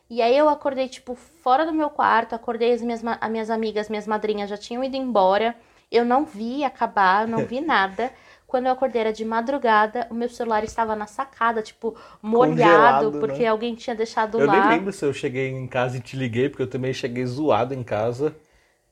[0.09, 3.89] E aí eu acordei, tipo, fora do meu quarto, acordei as minhas, as minhas amigas,
[3.89, 5.57] minhas madrinhas já tinham ido embora.
[5.91, 8.13] Eu não vi acabar, eu não vi nada.
[8.47, 13.19] Quando eu acordei era de madrugada, o meu celular estava na sacada, tipo, molhado, Congelado,
[13.19, 13.49] porque né?
[13.49, 14.53] alguém tinha deixado Eu lá.
[14.53, 17.75] nem lembro se eu cheguei em casa e te liguei, porque eu também cheguei zoado
[17.75, 18.35] em casa.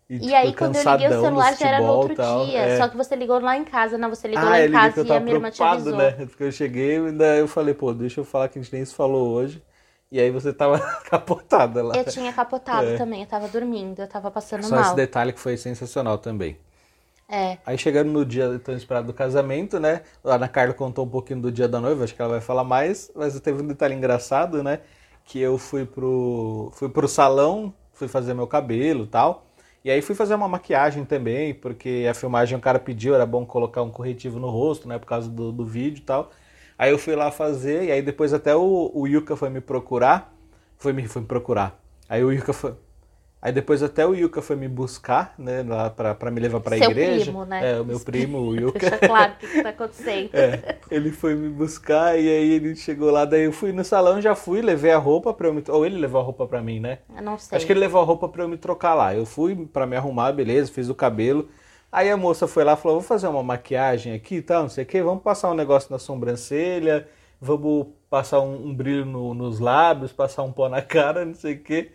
[0.09, 2.47] E, E tipo, aí, quando eu liguei o celular, já era no outro tal.
[2.47, 2.59] dia.
[2.61, 2.71] É.
[2.71, 5.01] Só que você ligou lá em casa, não, você ligou ah, lá eu em casa
[5.01, 5.93] eu e a minha irmã te avisou.
[5.93, 6.13] né?
[6.27, 8.85] Porque eu cheguei e ainda eu falei, pô, deixa eu falar que a gente nem
[8.85, 9.63] se falou hoje.
[10.13, 10.79] E aí você tava
[11.11, 11.97] capotada lá.
[11.97, 12.99] Eu tinha capotado É.
[12.99, 14.95] também, eu tava dormindo, eu tava passando Só esse mal.
[14.95, 16.59] detalhe que foi sensacional também.
[17.29, 17.57] É.
[17.65, 20.03] Aí chegando no dia tão esperado do casamento, né?
[20.23, 22.63] A Ana Carla contou um pouquinho do dia da noiva, acho que ela vai falar
[22.65, 24.81] mais, mas teve um detalhe engraçado, né?
[25.25, 29.47] Que eu fui pro, fui pro salão, fui fazer meu cabelo e tal.
[29.85, 33.47] E aí fui fazer uma maquiagem também, porque a filmagem o cara pediu, era bom
[33.47, 34.99] colocar um corretivo no rosto, né?
[34.99, 36.31] Por causa do, do vídeo e tal.
[36.79, 40.35] Aí eu fui lá fazer, e aí depois até o, o Yuka foi me procurar.
[40.79, 41.81] Foi me, foi me procurar.
[42.09, 42.75] Aí o Yuka foi.
[43.41, 45.65] Aí depois até o Yuka foi me buscar, né?
[45.67, 47.25] Lá pra, pra me levar pra Seu igreja.
[47.25, 47.73] primo, né?
[47.73, 48.79] É, o meu primo, o Yuka.
[48.79, 50.31] Deixa claro o que, que tá acontecendo.
[50.33, 54.21] É, ele foi me buscar e aí ele chegou lá, daí eu fui no salão,
[54.21, 55.65] já fui, levei a roupa pra eu me...
[55.69, 56.99] Ou ele levou a roupa pra mim, né?
[57.17, 57.57] Eu não sei.
[57.57, 59.13] Acho que ele levou a roupa pra eu me trocar lá.
[59.13, 61.49] Eu fui pra me arrumar, beleza, fiz o cabelo.
[61.93, 64.71] Aí a moça foi lá e falou, vou fazer uma maquiagem aqui e tal, não
[64.71, 67.09] sei o que, vamos passar um negócio na sobrancelha,
[67.41, 71.55] vamos passar um, um brilho no- nos lábios, passar um pó na cara, não sei
[71.55, 71.93] o que.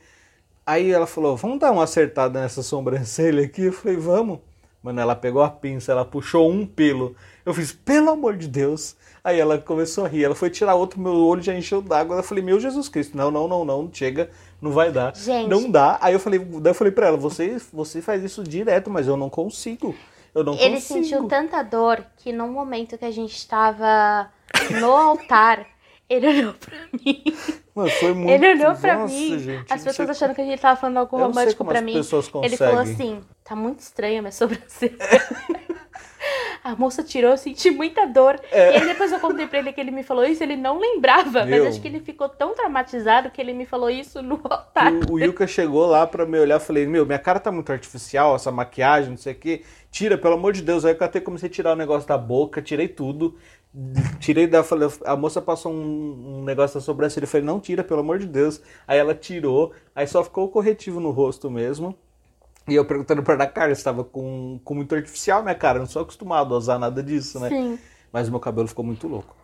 [0.66, 3.64] Aí ela falou, vamos dar uma acertada nessa sobrancelha aqui?
[3.66, 4.40] Eu falei, vamos.
[4.82, 7.16] Mano, ela pegou a pinça, ela puxou um pelo.
[7.46, 8.96] Eu fiz, pelo amor de Deus.
[9.24, 10.24] Aí ela começou a rir.
[10.24, 12.18] Ela foi tirar outro, meu olho já encheu d'água.
[12.18, 14.30] Eu falei, meu Jesus Cristo, não, não, não, não, chega,
[14.62, 15.16] não vai dar.
[15.16, 15.50] Gente.
[15.50, 15.98] Não dá.
[16.00, 19.18] Aí eu falei, daí eu falei pra ela, você, você faz isso direto, mas eu
[19.18, 19.94] não consigo.
[20.34, 21.04] Eu não Ele consigo.
[21.04, 24.32] sentiu tanta dor que no momento que a gente estava
[24.80, 25.66] no altar,
[26.10, 27.24] ele olhou pra mim.
[27.78, 28.32] Mano, foi muito.
[28.32, 29.38] Ele olhou pra Nossa, mim.
[29.38, 31.94] gente, as pessoas sei achando que a gente tava falando algo romântico como pra mim.
[32.44, 34.98] Ele falou assim: tá muito estranha minha sobrancelha.
[36.64, 38.42] A moça tirou, eu senti muita dor.
[38.52, 41.46] E aí depois eu contei pra ele que ele me falou isso, ele não lembrava.
[41.46, 41.64] Meu.
[41.64, 44.92] Mas acho que ele ficou tão traumatizado que ele me falou isso no altar.
[45.10, 48.36] O, o Yuka chegou lá pra me olhar, falei, meu, minha cara tá muito artificial,
[48.36, 49.64] essa maquiagem, não sei o que.
[49.92, 50.84] Tira, pelo amor de Deus.
[50.84, 53.38] Aí eu até comecei a tirar o negócio da boca, tirei tudo.
[54.20, 54.64] Tirei da.
[54.64, 57.26] Falei, a moça passou um, um negócio da sobrancelha.
[57.26, 58.62] Eu falei, não tira, pelo amor de Deus.
[58.88, 61.96] Aí ela tirou, aí só ficou o corretivo no rosto mesmo.
[62.68, 65.88] E eu perguntando pra Ana Carla, estava com, com muito artificial minha cara, eu não
[65.88, 67.50] sou acostumado a usar nada disso, né?
[67.50, 67.80] Sim.
[68.12, 69.36] Mas o meu cabelo ficou muito louco.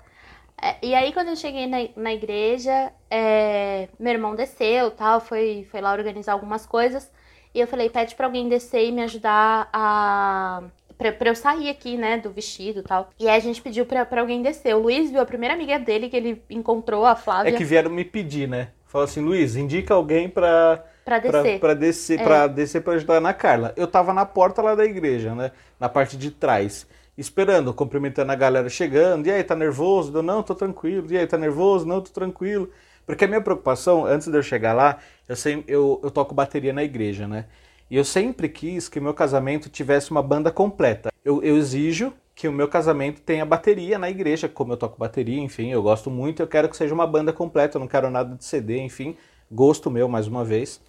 [0.61, 5.67] É, e aí, quando eu cheguei na, na igreja, é, meu irmão desceu tal, foi,
[5.69, 7.09] foi lá organizar algumas coisas.
[7.53, 10.63] E eu falei, pede pra alguém descer e me ajudar a.
[11.03, 13.09] Pra, pra eu sair aqui, né, do vestido e tal.
[13.19, 14.73] E aí a gente pediu pra, pra alguém descer.
[14.75, 17.91] O Luiz viu a primeira amiga dele que ele encontrou, a É Flávia, que vieram
[17.91, 18.69] me pedir, né?
[18.85, 21.59] Falou assim, Luiz, indica alguém pra, pra pra, descer.
[21.59, 22.23] pra descer, É.
[22.23, 23.73] pra descer pra ajudar a Ana Carla.
[23.75, 25.51] Eu tava na porta lá da igreja, né?
[25.79, 26.87] Na parte de trás.
[27.17, 29.27] Esperando, cumprimentando a galera chegando.
[29.27, 30.15] E aí, tá nervoso?
[30.17, 31.07] Eu, não, tô tranquilo.
[31.11, 31.85] E aí, tá nervoso?
[31.85, 32.69] Não, tô tranquilo.
[33.05, 34.97] Porque a minha preocupação, antes de eu chegar lá,
[35.27, 37.45] eu, sempre, eu, eu toco bateria na igreja, né?
[37.89, 41.11] E eu sempre quis que meu casamento tivesse uma banda completa.
[41.23, 45.39] Eu, eu exijo que o meu casamento tenha bateria na igreja, como eu toco bateria,
[45.39, 48.35] enfim, eu gosto muito, eu quero que seja uma banda completa, eu não quero nada
[48.35, 49.15] de CD, enfim,
[49.51, 50.81] gosto meu, mais uma vez.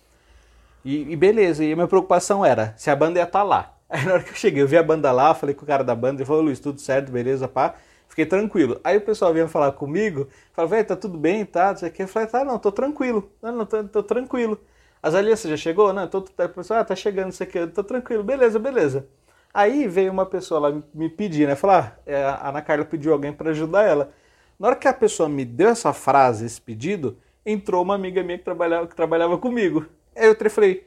[0.85, 3.75] E, e beleza, e a minha preocupação era se a banda ia estar lá.
[3.89, 5.85] Aí na hora que eu cheguei, eu vi a banda lá, falei com o cara
[5.85, 7.75] da banda, ele falou, Luiz, tudo certo, beleza, pá.
[8.09, 8.81] Fiquei tranquilo.
[8.85, 11.73] Aí o pessoal vinha falar comigo, falava, velho, tá tudo bem, tá?
[11.73, 12.03] O.
[12.03, 13.31] Eu falei, tá, não, tô tranquilo.
[13.43, 14.61] Não, não, tô, tô tranquilo.
[15.05, 15.93] As alianças já chegou?
[15.93, 17.67] Não, tô, tá, pessoal, ah, tá chegando, não sei o quê.
[17.67, 19.07] Tô tranquilo, beleza, beleza.
[19.53, 21.55] Aí veio uma pessoa lá me- pedir, né?
[21.57, 24.11] Falar, ah, é, a Ana Carla pediu alguém para ajudar ela.
[24.59, 28.39] Na hora que a pessoa me deu essa frase, esse pedido, entrou uma amiga minha
[28.39, 29.87] que trabalhava, que trabalhava comigo.
[30.17, 30.87] Aí eu falei,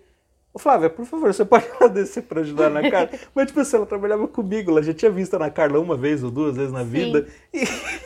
[0.57, 3.09] Flávia, por favor, você pode lá descer para ajudar a Ana Carla?
[3.35, 6.23] Mas, tipo assim, ela trabalhava comigo, ela já tinha visto a Ana Carla uma vez
[6.23, 7.27] ou duas vezes na vida.
[7.53, 7.63] E,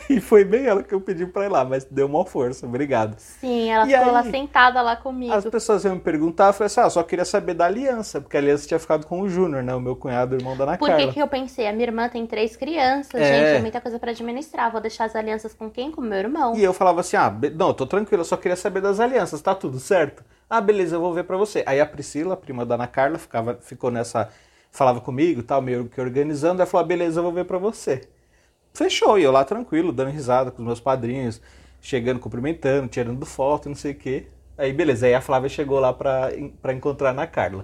[0.16, 3.16] e foi bem ela que eu pedi para ir lá, mas deu uma força, obrigado.
[3.20, 4.32] Sim, ela E ficou lá aí?
[4.32, 5.34] sentada lá comigo.
[5.34, 8.38] As pessoas iam me perguntar, eu falei assim, ah, só queria saber da aliança, porque
[8.38, 9.74] a aliança tinha ficado com o Júnior, né?
[9.74, 11.08] O meu cunhado, irmão da Ana Por Carla.
[11.08, 11.68] que, que eu pensei?
[11.68, 13.26] A minha irmã tem três crianças, É.
[13.26, 14.72] gente, é muita coisa pra administrar.
[14.72, 15.92] Vou deixar as alianças com quem?
[15.92, 16.56] Com meu irmão.
[16.56, 19.42] E eu falava assim, ah, não, eu tô tranquilo, eu só queria saber das alianças,
[19.42, 20.24] tá tudo certo?
[20.54, 21.64] Ah, beleza, eu vou ver pra você.
[21.66, 24.28] Aí a Priscila, a prima da Ana Carla, ficava, ficou nessa,
[24.70, 28.02] falava comigo, tal, meio que organizando, aí falou, ah, beleza, eu vou ver pra você.
[28.74, 31.42] Fechou, e eu lá tranquilo, dando risada com os meus padrinhos,
[31.80, 34.28] chegando, cumprimentando, tirando foto, não sei o quê.
[34.58, 36.30] Aí beleza, aí a Flávia chegou lá pra,
[36.62, 37.64] pra encontrar a Ana Carla.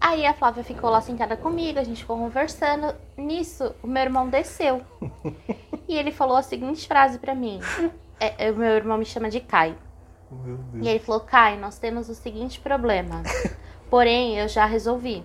[0.00, 2.94] Aí a Flávia ficou lá sentada comigo, a gente ficou conversando.
[3.14, 4.80] Nisso, o meu irmão desceu.
[5.86, 7.60] e ele falou a seguinte frase pra mim.
[8.18, 9.76] É, é, o meu irmão me chama de Kai.
[10.80, 13.22] E ele falou: Kai, nós temos o seguinte problema.
[13.90, 15.24] Porém, eu já resolvi.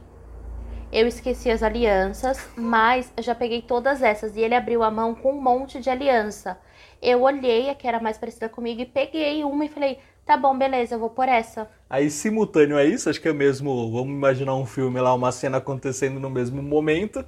[0.91, 4.36] Eu esqueci as alianças, mas eu já peguei todas essas.
[4.36, 6.57] E ele abriu a mão com um monte de aliança.
[7.01, 10.57] Eu olhei a que era mais parecida comigo e peguei uma e falei: tá bom,
[10.57, 11.70] beleza, eu vou por essa.
[11.89, 13.91] Aí, simultâneo a isso, acho que é mesmo.
[13.91, 17.24] Vamos imaginar um filme lá, uma cena acontecendo no mesmo momento.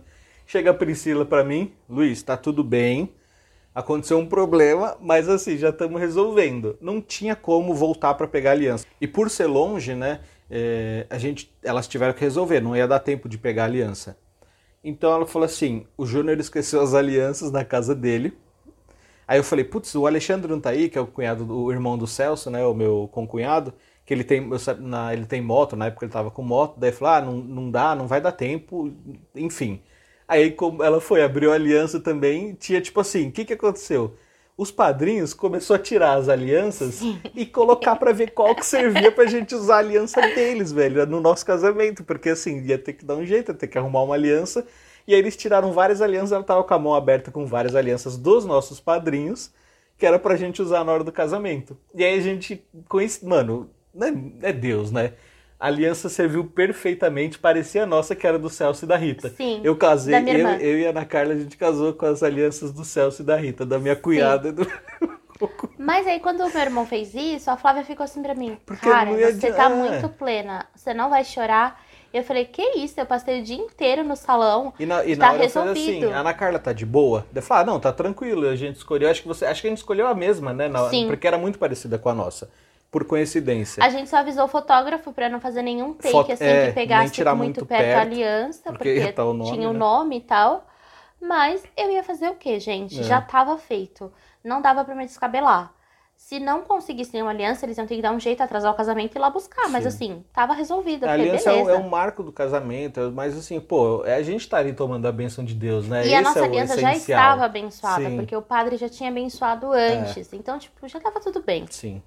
[0.45, 3.13] Chega a Priscila pra mim, Luiz, tá tudo bem.
[3.73, 6.77] Aconteceu um problema, mas assim, já estamos resolvendo.
[6.81, 8.85] Não tinha como voltar pra pegar a aliança.
[8.99, 10.19] E por ser longe, né,
[10.49, 14.17] é, a gente, elas tiveram que resolver, não ia dar tempo de pegar a aliança.
[14.83, 18.33] Então ela falou assim: o Júnior esqueceu as alianças na casa dele.
[19.27, 21.97] Aí eu falei, putz, o Alexandre não tá aí, que é o cunhado do irmão
[21.97, 22.65] do Celso, né?
[22.65, 23.73] O meu concunhado,
[24.05, 26.91] que ele tem, eu na- ele tem moto, na época ele tava com moto, daí
[26.91, 28.91] falou, ah, não, não dá, não vai dar tempo,
[29.35, 29.81] enfim.
[30.31, 34.15] Aí como ela foi, abriu a aliança também, tinha tipo assim, o que que aconteceu?
[34.57, 37.01] Os padrinhos começou a tirar as alianças
[37.35, 41.19] e colocar pra ver qual que servia pra gente usar a aliança deles, velho, no
[41.19, 44.15] nosso casamento, porque assim, ia ter que dar um jeito, ia ter que arrumar uma
[44.15, 44.65] aliança.
[45.05, 48.15] E aí eles tiraram várias alianças, ela tava com a mão aberta com várias alianças
[48.15, 49.51] dos nossos padrinhos,
[49.97, 51.77] que era pra gente usar na hora do casamento.
[51.93, 52.63] E aí a gente
[53.21, 54.13] mano, né,
[54.43, 55.11] é Deus, né?
[55.61, 59.29] A aliança serviu perfeitamente, parecia a nossa que era do Celso e da Rita.
[59.29, 62.71] Sim, Eu casei, eu, eu e a Ana Carla, a gente casou com as alianças
[62.71, 64.65] do Celso e da Rita, da minha cunhada e do
[65.77, 68.87] Mas aí, quando o meu irmão fez isso, a Flávia ficou assim pra mim: Porque
[68.87, 69.69] Cara, você adi- tá é.
[69.69, 71.79] muito plena, você não vai chorar.
[72.13, 72.99] Eu falei, que isso?
[72.99, 74.73] Eu passei o dia inteiro no salão.
[74.79, 76.05] E na, e Tá na hora eu falei resolvido.
[76.07, 77.25] assim, a Ana Carla tá de boa?
[77.33, 79.69] Eu falei, ah, não, tá tranquilo, a gente escolheu, acho que você, acho que a
[79.69, 80.67] gente escolheu a mesma, né?
[80.67, 81.07] na- Sim.
[81.07, 82.49] Porque era muito parecida com a nossa,
[82.91, 83.81] por coincidência.
[83.83, 86.73] A gente só avisou o fotógrafo pra não fazer nenhum take, Foto- assim, é, que
[86.73, 89.73] pegasse tirar muito, muito perto, perto, a aliança, porque porque, tá o nome, tinha o
[89.73, 89.79] né?
[89.79, 90.67] nome e tal.
[91.21, 92.99] Mas eu ia fazer o quê, gente?
[92.99, 93.03] É.
[93.03, 94.11] Já tava feito.
[94.43, 95.71] Não dava pra me descabelar.
[96.17, 99.15] Se não conseguissem uma aliança, eles iam ter que dar um jeito, atrasar o casamento
[99.15, 99.69] e ir lá buscar.
[99.69, 99.87] Mas Sim.
[99.87, 101.05] assim, tava resolvido.
[101.05, 101.71] A aliança é um, beleza.
[101.71, 105.11] é um marco do casamento, mas assim, pô, é a gente tá ali tomando a
[105.11, 106.01] bênção de Deus, né?
[106.03, 108.13] E Esse a nossa é aliança já estava abençoada, Sim.
[108.13, 108.17] É.
[108.17, 110.31] porque o padre já tinha abençoado antes.
[110.33, 111.65] Então, tipo, já tava tudo bem.
[111.69, 112.01] Sim.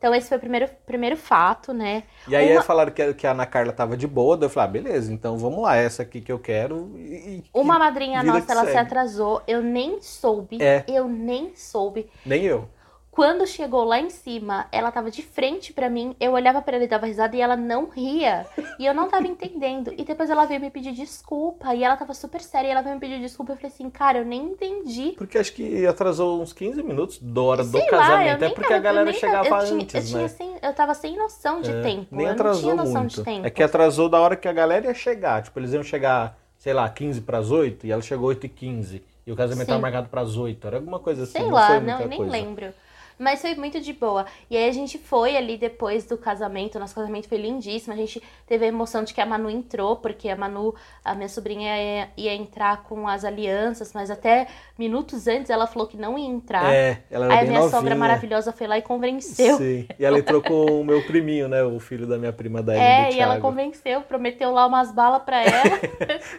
[0.00, 2.04] Então, esse foi o primeiro, primeiro fato, né?
[2.26, 4.50] E aí Uma- falaram que, a- que a Ana Carla tava de boa, daí eu
[4.50, 6.90] falei, ah, beleza, então vamos lá, essa aqui que eu quero.
[6.96, 8.78] E, Uma madrinha nossa, ela se segue.
[8.78, 9.42] atrasou.
[9.46, 10.56] Eu nem soube.
[10.58, 10.84] É.
[10.88, 12.08] Eu nem soube.
[12.24, 12.66] Nem eu.
[13.10, 16.14] Quando chegou lá em cima, ela tava de frente pra mim.
[16.20, 18.46] Eu olhava pra ela e dava risada e ela não ria.
[18.78, 19.92] E eu não tava entendendo.
[19.98, 21.74] E depois ela veio me pedir desculpa.
[21.74, 22.68] E ela tava super séria.
[22.68, 23.52] E ela veio me pedir desculpa.
[23.52, 25.14] Eu falei assim, cara, eu nem entendi.
[25.18, 28.44] Porque acho que atrasou uns 15 minutos da hora do Sei lá, eu casamento.
[28.44, 30.06] é porque tava- a galera chegava eu tinha- antes, eu né?
[30.06, 32.06] tinha sem- eu tava sem noção de É, tempo.
[32.14, 33.14] Nem eu atrasou não tinha noção muito.
[33.16, 33.46] de tempo.
[33.46, 35.42] É que atrasou da hora que a galera ia chegar.
[35.42, 39.02] Tipo, eles iam chegar, sei lá, 15 pras 8 e ela chegou 8 e 15.
[39.26, 39.72] E o casamento Sim.
[39.72, 40.64] tava marcado pras 8.
[40.66, 41.32] Era alguma coisa assim.
[41.32, 42.32] Sei lá, não, eu nem coisa.
[42.32, 42.72] lembro.
[43.20, 44.24] Mas foi muito de boa.
[44.48, 46.78] E aí a gente foi ali depois do casamento.
[46.78, 47.92] Nosso casamento foi lindíssimo.
[47.92, 51.28] A gente teve a emoção de que a Manu entrou, porque a Manu, a minha
[51.28, 54.46] sobrinha, ia, ia entrar com as alianças, mas até
[54.78, 56.72] minutos antes ela falou que não ia entrar.
[56.72, 57.78] É, ela era aí a minha novinha.
[57.78, 59.58] sogra maravilhosa foi lá e convenceu.
[59.58, 59.86] Sim.
[59.98, 61.62] E ela entrou com o meu priminho, né?
[61.62, 65.42] O filho da minha prima da É, e ela convenceu, prometeu lá umas balas pra
[65.44, 65.78] ela.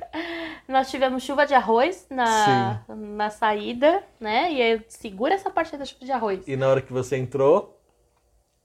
[0.68, 4.52] Nós tivemos chuva de arroz na, na saída, né?
[4.52, 6.48] E aí, segura essa parte da chuva de arroz.
[6.48, 7.80] E na hora que você entrou,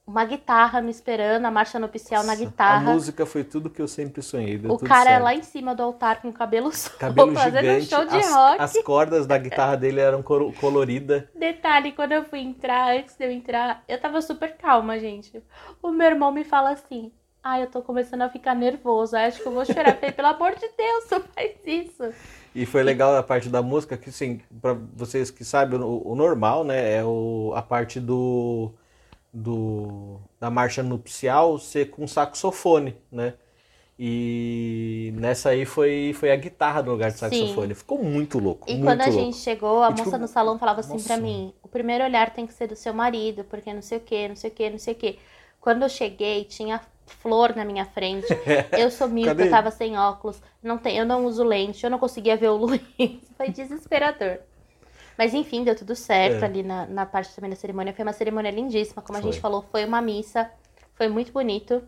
[0.06, 2.34] Uma guitarra me esperando, a marcha nupcial na
[2.68, 2.78] a guitarra.
[2.78, 4.60] música foi tudo que eu sempre sonhei.
[4.66, 5.22] O cara certo.
[5.22, 8.16] lá em cima do altar com o cabelo solto, Cabelo fazendo gigante, um show de
[8.16, 8.60] as, rock.
[8.60, 11.24] as cordas da guitarra dele eram coloridas.
[11.34, 15.42] Detalhe, quando eu fui entrar, antes de eu entrar, eu tava super calma, gente.
[15.82, 17.12] O meu irmão me fala assim:
[17.48, 19.16] Ai, eu tô começando a ficar nervoso.
[19.16, 19.94] Acho que eu vou chorar.
[19.96, 22.14] Falei, pelo amor de Deus, não faz isso.
[22.54, 26.14] E foi legal a parte da música, que assim, pra vocês que sabem, o, o
[26.14, 28.72] normal, né, é o, a parte do,
[29.32, 33.34] do da marcha nupcial ser com saxofone, né?
[33.98, 37.18] E nessa aí foi, foi a guitarra no lugar de Sim.
[37.18, 37.74] saxofone.
[37.74, 39.30] Ficou muito louco, E muito quando a louco.
[39.30, 41.16] gente chegou, a E, tipo, moça no salão falava assim pra nossa.
[41.16, 44.28] mim: o primeiro olhar tem que ser do seu marido, porque não sei o que,
[44.28, 45.18] não sei o que, não sei o que.
[45.60, 48.26] Quando eu cheguei, tinha flor na minha frente.
[48.76, 51.98] Eu sou míope, eu tava sem óculos, não tem, eu não uso lente, eu não
[51.98, 52.80] conseguia ver o Luiz.
[53.36, 54.38] Foi desesperador.
[55.18, 56.44] Mas enfim, deu tudo certo É.
[56.44, 57.94] ali na, na parte também da cerimônia.
[57.94, 59.32] Foi uma cerimônia lindíssima, como a Foi.
[59.32, 60.50] gente falou, foi uma missa.
[60.94, 61.82] Foi muito bonito.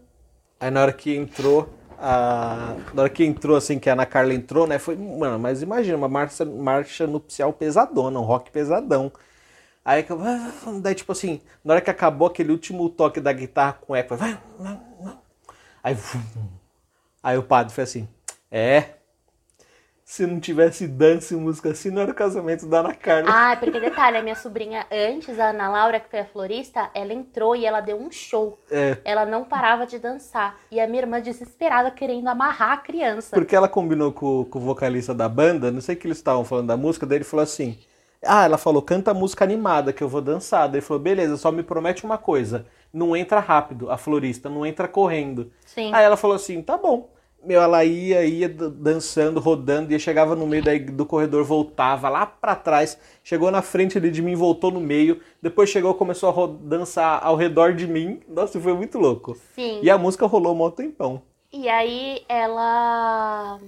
[0.60, 2.76] Aí na hora que entrou, a...
[2.92, 4.78] na hora que entrou, assim, que a Ana Carla entrou, né?
[4.78, 9.12] Foi, mano, mas imagina, uma marcha, marcha nupcial pesadona, um rock pesadão.
[9.84, 10.04] Aí,
[10.82, 14.38] daí, tipo assim, na hora que acabou aquele último toque da guitarra com eco, vai,
[14.58, 14.78] vai.
[15.88, 15.96] Aí,
[17.22, 18.08] aí o padre foi assim,
[18.50, 18.84] é,
[20.08, 23.28] se não tivesse dança e música assim, não era o casamento da Ana Carla.
[23.30, 27.12] Ah, porque detalhe, a minha sobrinha, antes, a Ana Laura, que foi a florista, ela
[27.12, 28.58] entrou e ela deu um show.
[28.70, 30.58] É, Ela não parava de dançar.
[30.70, 33.36] E a minha irmã desesperada querendo amarrar a criança.
[33.36, 36.42] Porque ela combinou com, com o vocalista da banda, não sei o que eles estavam
[36.42, 37.78] falando da música, daí ele falou assim:
[38.24, 40.68] Ah, ela falou, canta música animada que eu vou dançar.
[40.68, 44.64] Daí ele falou, beleza, só me promete uma coisa: não entra rápido, a florista, não
[44.64, 45.50] entra correndo.
[45.64, 45.92] Sim.
[45.92, 47.10] Aí ela falou assim: tá bom.
[47.44, 52.56] Meu, ela ia, ia dançando, rodando, e chegava no meio do corredor, voltava lá pra
[52.56, 57.24] trás, chegou na frente ali de mim, voltou no meio, depois chegou, começou a dançar
[57.24, 58.20] ao redor de mim.
[58.28, 59.36] Nossa, foi muito louco.
[59.54, 59.78] Sim.
[59.82, 61.22] E a música rolou um tempão.
[61.52, 63.60] E aí ela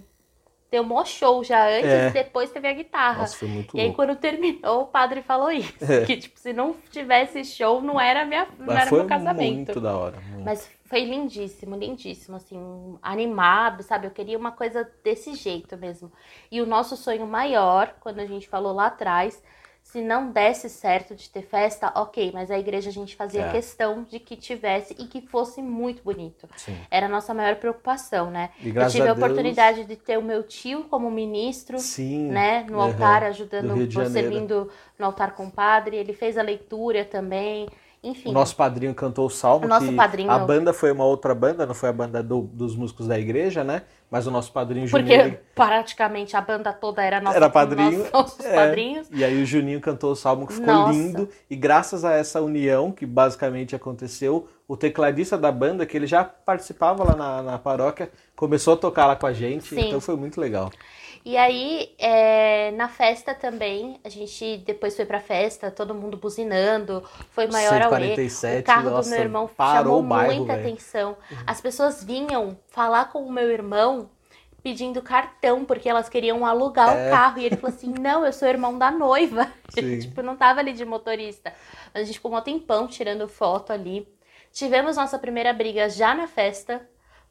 [0.70, 2.08] deu mó show já antes É.
[2.08, 3.20] e depois teve a guitarra.
[3.22, 3.96] Nossa, foi muito e aí louco.
[3.96, 5.72] quando terminou, o padre falou isso.
[5.84, 6.04] É.
[6.04, 9.54] Que tipo, se não tivesse show, não era, minha, não Mas era foi meu casamento.
[9.56, 10.20] muito da hora.
[10.20, 10.44] muito.
[10.44, 14.06] Mas foi lindíssimo, lindíssimo, assim, animado, sabe?
[14.06, 16.10] Eu queria uma coisa desse jeito mesmo.
[16.50, 19.42] E o nosso sonho maior, quando a gente falou lá atrás,
[19.90, 23.50] se não desse certo de ter festa, ok, mas a igreja a gente fazia É.
[23.50, 26.48] questão de que tivesse e que fosse muito bonito.
[26.56, 26.76] Sim.
[26.90, 28.50] Era a nossa maior preocupação, né?
[28.60, 32.28] E Eu tive a, a Deus- oportunidade de ter o meu tio como ministro, Sim.
[32.30, 32.82] né, no Uhum.
[32.84, 35.96] altar, Do ajudando, servindo no altar com o padre.
[35.96, 37.68] Ele fez a leitura também,
[38.02, 38.30] enfim.
[38.30, 39.66] O nosso padrinho cantou o salmo.
[39.66, 42.74] O nosso padrinho- A banda foi uma outra banda, não foi a banda do- dos
[42.74, 43.82] músicos da igreja, né?
[44.10, 48.06] Mas o nosso padrinho Porque Juninho praticamente a banda toda era nossa, era padrinho.
[48.12, 48.54] nossos é.
[48.54, 49.06] padrinhos.
[49.12, 50.92] E aí o Juninho cantou o salmo que ficou Nossa.
[50.92, 51.28] lindo.
[51.48, 56.24] E graças a essa união que basicamente aconteceu, o tecladista da banda, que ele já
[56.24, 59.88] participava lá na, na paróquia, começou a tocar lá com a gente, Sim.
[59.88, 60.70] então foi muito legal.
[61.24, 67.02] E aí, é, na festa também, a gente depois foi pra festa, todo mundo buzinando,
[67.30, 68.16] foi maior auê.
[68.16, 70.66] 147, O carro do nossa, meu irmão chamou bairro, muita velho.
[70.68, 71.16] atenção.
[71.46, 74.08] As pessoas vinham falar com o meu irmão
[74.62, 77.08] pedindo cartão, porque elas queriam alugar É.
[77.08, 77.38] o carro.
[77.38, 79.50] E ele falou assim: não, eu sou irmão da noiva.
[79.70, 79.98] Sim.
[79.98, 81.52] tipo, não tava ali de motorista.
[81.92, 84.08] Mas a gente ficou um tempão tirando foto ali.
[84.52, 86.80] Tivemos nossa primeira briga já na festa,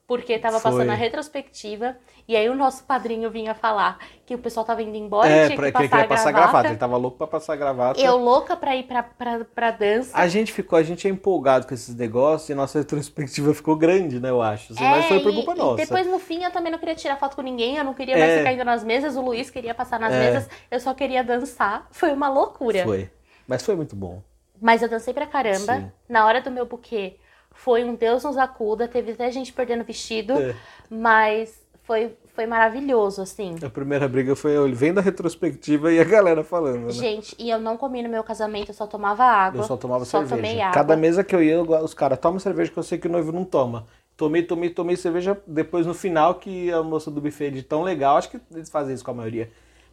[0.09, 0.71] porque tava Foi.
[0.71, 1.95] passando a retrospectiva.
[2.27, 5.55] E aí o nosso padrinho vinha falar que o pessoal tava indo embora, É, tinha
[5.55, 6.51] pra, que que passar, ele queria a passar gravata.
[6.51, 6.67] gravata.
[6.69, 8.01] Ele tava louco pra passar gravata.
[8.01, 10.09] Eu louca pra ir pra, pra, pra dança.
[10.17, 14.19] A gente ficou, a gente é empolgado com esses negócios e nossa retrospectiva ficou grande,
[14.19, 14.73] né, eu acho.
[14.73, 15.75] É, Mas foi por e- culpa e nossa.
[15.77, 18.31] depois no fim eu também não queria tirar foto com ninguém, eu não queria mais
[18.31, 18.37] É.
[18.39, 20.19] ficar indo nas mesas, o Luiz queria passar nas É.
[20.19, 21.87] mesas, eu só queria dançar.
[21.91, 22.83] Foi uma loucura.
[22.83, 23.11] Foi.
[23.47, 24.23] Mas foi muito bom.
[24.59, 25.75] Mas eu dancei pra caramba.
[25.75, 25.91] Sim.
[26.09, 27.15] Na hora do meu buquê,
[27.59, 30.55] foi um Deus nos acuda, teve até gente perdendo vestido, É.
[30.89, 33.55] mas foi, foi maravilhoso, assim.
[33.61, 36.91] A primeira briga foi eu vendo a retrospectiva e a galera falando, né?
[36.91, 39.61] Gente, e eu não comi no meu casamento, eu só tomava água.
[39.61, 40.35] Eu só tomava só cerveja.
[40.35, 40.73] tomei água.
[40.73, 43.31] Cada mesa que eu ia, os caras tomam cerveja que eu sei que o noivo
[43.33, 43.85] não toma.
[44.15, 45.37] Tomei, tomei, tomei cerveja.
[45.45, 48.93] Depois no final, que a moça do buffet de tão legal, acho que eles fazem
[48.95, 49.49] isso com a maioria.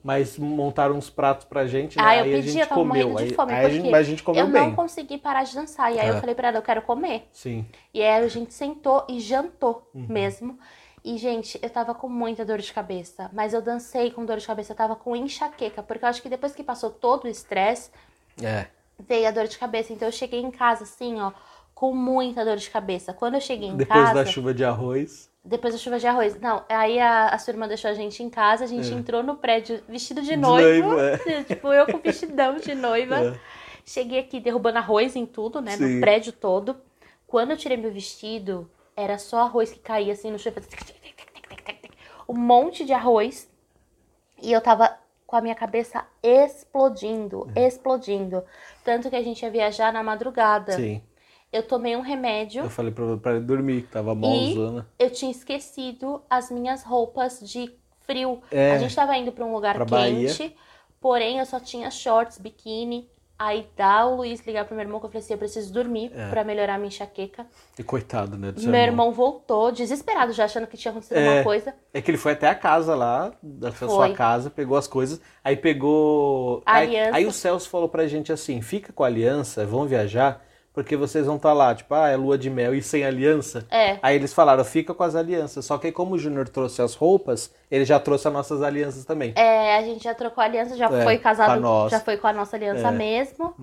[0.07, 2.05] Mas montaram uns pratos pra gente, né?
[2.07, 3.09] Ah, eu aí a pedi, gente eu tava comeu.
[3.09, 4.63] morrendo de Aí, fome, aí a porque gente, mas a gente comeu eu bem.
[4.69, 5.93] não consegui parar de dançar.
[5.93, 6.11] E aí É.
[6.11, 7.29] eu falei pra ela, eu quero comer.
[7.33, 7.67] Sim.
[7.93, 10.07] E aí a gente sentou e jantou Uhum.
[10.09, 10.57] mesmo.
[11.05, 13.29] E, gente, eu tava com muita dor de cabeça.
[13.33, 15.83] Mas eu dancei com dor de cabeça, eu tava com enxaqueca.
[15.83, 17.91] Porque eu acho que depois que passou todo o estresse,
[18.41, 18.67] É.
[19.01, 19.93] veio a dor de cabeça.
[19.93, 21.33] Então eu cheguei em casa, assim, ó,
[21.75, 23.13] com muita dor de cabeça.
[23.13, 24.15] Quando eu cheguei em Depois casa.
[24.15, 25.29] da chuva de arroz.
[25.47, 26.39] Depois da chuva de arroz.
[26.41, 28.95] Não, aí a, a sua irmã deixou a gente em casa, a gente É.
[28.97, 30.89] entrou no prédio vestido de De noivo.
[30.95, 31.45] noivo, é.
[31.45, 33.17] Tipo, eu com vestidão de noiva.
[33.35, 33.41] É.
[33.85, 35.77] Cheguei aqui derrubando arroz em tudo, né?
[35.77, 35.95] Sim.
[35.97, 36.77] No prédio todo.
[37.29, 40.53] Quando eu tirei meu vestido, era só arroz que caía assim no chão.
[42.29, 43.49] Um monte de arroz.
[44.43, 48.45] E eu tava com a minha cabeça explodindo, explodindo.
[48.85, 50.73] Tanto que a gente ia viajar na madrugada.
[50.73, 51.01] Sim.
[51.57, 52.65] Eu tomei um remédio.
[52.65, 54.87] Eu falei pra, pra ele dormir, que tava malzona.
[54.99, 57.73] eu tinha esquecido as minhas roupas de
[58.07, 58.41] frio.
[58.51, 58.73] É.
[58.73, 60.29] A gente tava indo pra um lugar Pra Bahia.
[60.29, 60.55] quente,
[61.01, 63.09] porém eu só tinha shorts, biquíni.
[63.39, 66.11] Aí dá o Luiz ligar pro meu irmão que eu falei assim, eu preciso dormir
[66.15, 66.31] É.
[66.31, 67.47] pra melhorar a minha enxaqueca.
[67.79, 68.55] E coitado, né?
[68.57, 71.27] meu irmão voltou, desesperado já, achando que tinha acontecido É.
[71.27, 71.75] alguma coisa.
[71.93, 75.55] É que ele foi até a casa lá, da sua casa, pegou as coisas, aí
[75.55, 76.63] pegou.
[76.65, 77.17] Aí, aliança.
[77.17, 80.43] aí o Celso falou pra gente assim: fica com a aliança, vão viajar,
[80.77, 83.65] porque vocês vão estar lá, tipo, ah, é lua de mel e sem aliança.
[83.71, 83.97] É.
[84.03, 85.65] Aí eles falaram, fica com as alianças.
[85.65, 89.07] Só que aí, como o Júnior trouxe as roupas, ele já trouxe as nossas alianças
[89.07, 89.33] também.
[89.37, 92.33] É, a gente já trocou a aliança, já É, foi casado, já foi com a
[92.35, 92.91] nossa aliança É.
[92.91, 93.55] mesmo.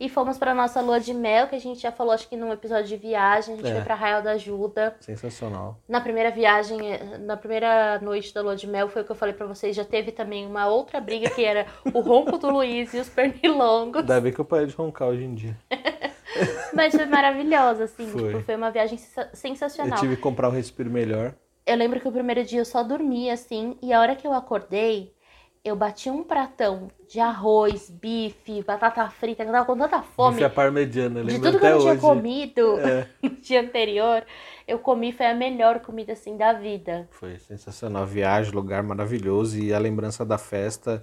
[0.00, 2.50] E fomos pra nossa lua de mel, que a gente já falou, acho que num
[2.50, 3.74] episódio de viagem, a gente É.
[3.74, 4.96] foi pra Arraial da Ajuda.
[5.00, 5.76] Sensacional.
[5.86, 6.78] Na primeira viagem,
[7.20, 9.84] na primeira noite da lua de mel, foi o que eu falei pra vocês, já
[9.84, 14.00] teve também uma outra briga que era o ronco do Luiz e os pernilongos.
[14.00, 15.54] Ainda bem que eu parei de roncar hoje em dia.
[16.74, 18.32] Mas foi maravilhosa, assim, Foi.
[18.32, 19.98] tipo, foi uma viagem sensa- Eu sensacional.
[19.98, 21.34] tive que comprar um respiro melhor.
[21.66, 24.32] Eu lembro que o primeiro dia eu só dormi, assim, e a hora que eu
[24.32, 25.14] acordei,
[25.64, 30.32] eu bati um pratão de arroz, bife, batata frita, eu tava com tanta fome.
[30.32, 32.00] Bife à parmegiana, eu De tudo que eu tinha hoje.
[32.02, 33.08] comido É.
[33.22, 34.22] no dia anterior,
[34.68, 37.08] eu comi, foi a melhor comida, assim, da vida.
[37.10, 38.04] Foi sensacional.
[38.04, 41.02] Viagem, lugar maravilhoso e a lembrança da festa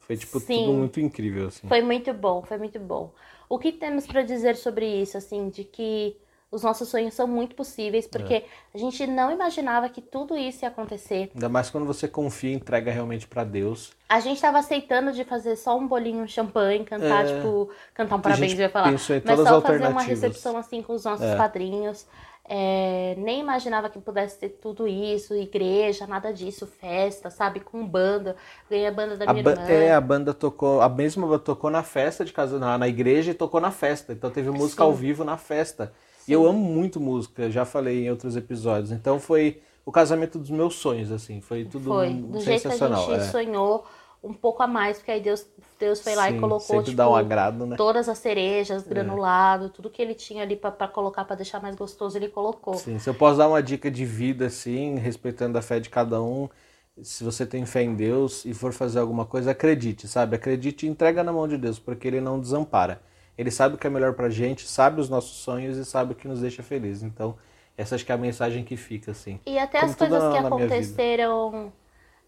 [0.00, 0.66] foi, tipo, Sim.
[0.66, 1.66] tudo muito incrível, assim.
[1.66, 3.14] Foi muito bom, foi muito bom.
[3.52, 6.16] O que temos pra dizer sobre isso, assim, de que
[6.50, 8.44] os nossos sonhos são muito possíveis, porque É.
[8.74, 11.30] a gente não imaginava que tudo isso ia acontecer.
[11.34, 13.92] Ainda mais quando você confia e entrega realmente pra Deus.
[14.08, 17.34] A gente tava aceitando de fazer só um bolinho de champanhe, cantar, É.
[17.36, 18.90] tipo, cantar um parabéns, eu ia falar.
[18.90, 21.36] Mas só fazer uma recepção assim com os nossos É.
[21.36, 22.06] padrinhos.
[22.54, 27.60] É, nem imaginava que pudesse ter tudo isso, igreja, nada disso, festa, sabe?
[27.60, 28.36] Com banda.
[28.68, 29.66] Ganhei a banda da A, minha ba- irmã.
[29.68, 33.30] é, a banda tocou, a mesma banda tocou na festa de casa, na, na igreja
[33.30, 34.12] e tocou na festa.
[34.12, 34.90] Então teve música Sim.
[34.90, 35.94] ao vivo na festa.
[36.28, 38.92] E eu amo muito música, já falei em outros episódios.
[38.92, 41.40] Então foi o casamento dos meus sonhos, assim.
[41.40, 43.06] Foi tudo Foi, do jeito que a sensacional.
[43.06, 43.24] gente é.
[43.30, 43.86] sonhou,
[44.22, 45.46] um pouco a mais, porque aí Deus,
[45.78, 47.76] Deus foi lá Sim, e colocou, tipo, um agrado, né?
[47.76, 52.16] todas as cerejas, granulado, tudo que ele tinha ali pra colocar, pra deixar mais gostoso,
[52.16, 52.74] ele colocou.
[52.74, 56.22] Sim, se eu posso dar uma dica de vida, assim, respeitando a fé de cada
[56.22, 56.48] um,
[57.02, 60.36] se você tem fé em Deus e for fazer alguma coisa, acredite, sabe?
[60.36, 63.00] Acredite e entrega na mão de Deus, porque Ele não desampara.
[63.36, 66.14] Ele sabe o que é melhor pra gente, sabe os nossos sonhos e sabe o
[66.14, 67.02] que nos deixa feliz.
[67.02, 67.36] Então,
[67.76, 69.38] essa acho que é a mensagem que fica, assim.
[69.46, 71.72] E até Como as coisas na- que na aconteceram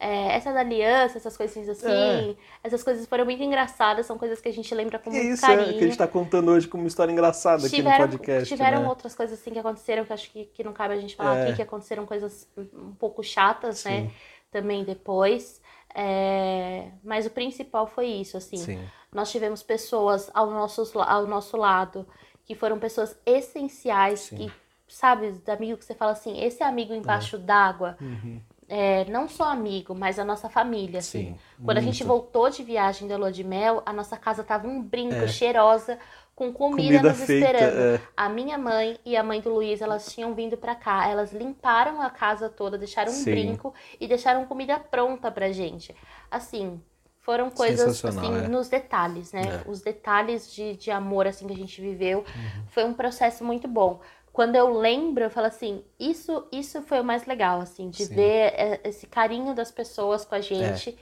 [0.01, 2.35] É, essa da aliança, essas coisinhas assim, É.
[2.65, 5.57] essas coisas foram muito engraçadas, são coisas que a gente lembra com muito isso é
[5.57, 5.79] carinho.
[5.79, 8.49] que a gente tá contando hoje como uma história engraçada aqui tiveram no podcast.
[8.49, 8.89] tiveram né?
[8.89, 11.43] outras coisas assim que aconteceram, que acho que, que não cabe a gente falar É.
[11.45, 14.03] aqui, que aconteceram coisas um pouco chatas, né?
[14.03, 14.11] Sim.
[14.51, 15.61] Também depois.
[15.95, 18.57] É, Mas o principal foi isso, assim.
[18.57, 18.81] Sim.
[19.13, 22.07] Nós tivemos pessoas ao nosso, ao nosso lado
[22.45, 24.37] que foram pessoas essenciais, Sim.
[24.37, 24.53] que,
[24.89, 28.41] sabe, do amigo que você fala assim, esse amigo embaixo d'água, Uhum.
[28.77, 31.27] É, não só amigo, mas a nossa família, assim.
[31.27, 34.67] Sim, Quando a gente voltou de viagem da lua de mel, a nossa casa tava
[34.67, 35.29] um brinco, É.
[35.29, 35.97] cheirosa,
[36.35, 37.79] com comida, Comida nos feita, esperando.
[37.79, 38.01] é.
[38.17, 41.09] A minha mãe e a mãe do Luiz, elas tinham vindo pra cá.
[41.09, 43.31] Elas limparam a casa toda, deixaram um Sim.
[43.31, 45.95] brinco e deixaram comida pronta pra gente.
[46.29, 46.81] Assim,
[47.21, 48.49] foram coisas assim é.
[48.49, 49.43] nos detalhes, né?
[49.43, 49.55] É.
[49.69, 49.73] Uhum.
[49.73, 52.25] Os detalhes de, de amor assim que a gente viveu.
[52.71, 54.01] Foi um processo muito bom.
[54.35, 58.17] Quando eu lembro, eu falo assim, isso isso foi o mais legal, assim, de Sim.
[58.17, 60.99] ver é, esse carinho das pessoas com a gente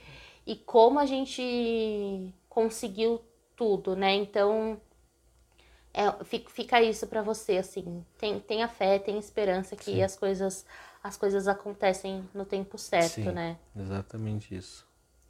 [0.47, 3.21] e como a gente conseguiu
[3.57, 4.13] tudo, né?
[4.15, 4.79] Então,
[5.93, 10.01] é, fi- fica isso pra você, assim, tem, tenha fé, tenha esperança que Sim.
[10.01, 10.65] as coisas
[11.03, 13.31] as coisas acontecem no tempo certo, Sim.
[13.31, 13.57] né?
[13.75, 14.87] Exatamente isso.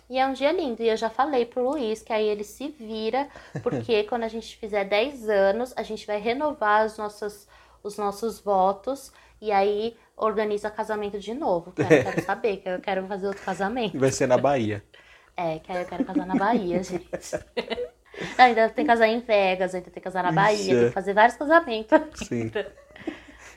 [0.10, 2.68] E é um dia lindo, e eu já falei pro Luiz que aí ele se
[2.70, 3.28] vira,
[3.62, 7.48] porque quando a gente fizer 10 anos, a gente vai renovar as nossas,
[7.84, 9.12] os nossos votos,
[9.42, 11.72] e aí organiza casamento de novo.
[11.74, 14.00] Quero, quero saber, que eu quero fazer outro casamento.
[14.00, 14.84] Vai ser na Bahia.
[15.36, 17.10] É, que aí eu quero casar na Bahia, gente.
[18.38, 20.88] Não, ainda tem que casar em Vegas, ainda tem que casar na Bahia, tem é.
[20.90, 22.00] que fazer vários casamentos.
[22.28, 22.52] Sim.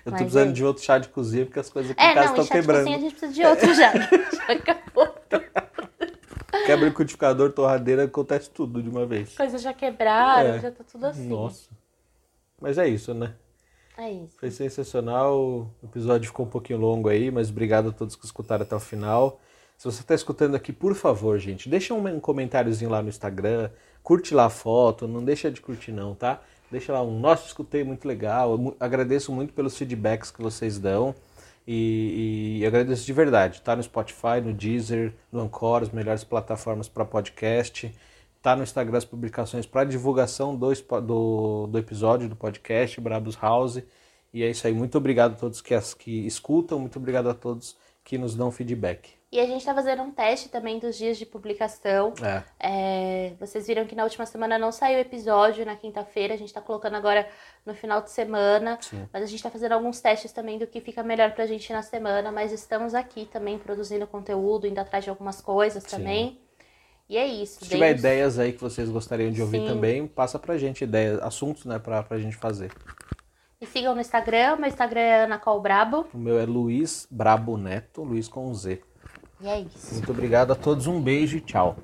[0.07, 2.15] Eu tô precisando é de outro chá de cozinha porque as coisas aqui É, em
[2.15, 2.79] casa não, estão e chá de quebrando.
[2.85, 3.93] cozinha a gente precisa de outro já.
[3.93, 5.15] Já acabou.
[6.65, 9.37] Quebra liquidificador, torradeira, acontece tudo de uma vez.
[9.37, 10.61] Coisas já quebraram, É.
[10.61, 11.29] já tá tudo assim.
[11.29, 11.69] Nossa.
[12.59, 13.35] Mas é isso, né?
[13.97, 14.39] É isso.
[14.39, 15.71] Foi sensacional.
[15.83, 18.81] O episódio ficou um pouquinho longo aí, mas obrigado a todos que escutaram até o
[18.81, 19.41] final.
[19.77, 23.71] Se você está escutando aqui, por favor, gente, deixa um comentáriozinho lá no Instagram,
[24.03, 26.41] curte lá a foto, não deixa de curtir não, tá?
[26.71, 28.53] Deixa lá um, nossa, escutei, muito legal.
[28.53, 31.15] Eu agradeço muito pelos feedbacks que vocês dão.
[31.67, 33.61] E, e agradeço de verdade.
[33.61, 37.93] Tá no Spotify, no Deezer, no Anchor, as melhores plataformas para podcast.
[38.47, 43.83] Tá no Instagram as publicações para divulgação do, do, do episódio do podcast Brabos House.
[44.33, 44.73] E é isso aí.
[44.73, 46.79] Muito obrigado a todos que, as, que escutam.
[46.79, 49.11] Muito obrigado a todos que nos dão feedback.
[49.33, 52.15] E a gente tá fazendo um teste também dos dias de publicação.
[52.23, 52.45] É.
[52.61, 56.61] É, vocês viram que na última semana não saiu episódio na quinta-feira, a gente tá
[56.61, 57.29] colocando agora
[57.67, 58.79] no final de semana.
[58.81, 59.09] Sim.
[59.13, 61.83] Mas a gente tá fazendo alguns testes também do que fica melhor pra gente na
[61.83, 62.31] semana.
[62.31, 65.91] Mas estamos aqui também produzindo conteúdo, indo atrás de algumas coisas Sim.
[65.91, 66.46] também.
[67.09, 67.65] E é isso.
[67.65, 69.67] Se tiver ideias aí que vocês gostariam de ouvir Sim.
[69.67, 72.73] também, passa pra gente ideias, assuntos, né, pra, pra gente fazer.
[73.61, 76.07] Me sigam no Instagram, meu Instagram é Ana Col Brabo.
[76.13, 78.83] O meu é Luiz Brabo Neto, Luiz com Z.
[79.41, 79.95] E é isso.
[79.95, 81.77] Muito obrigado a todos, um beijo e tchau.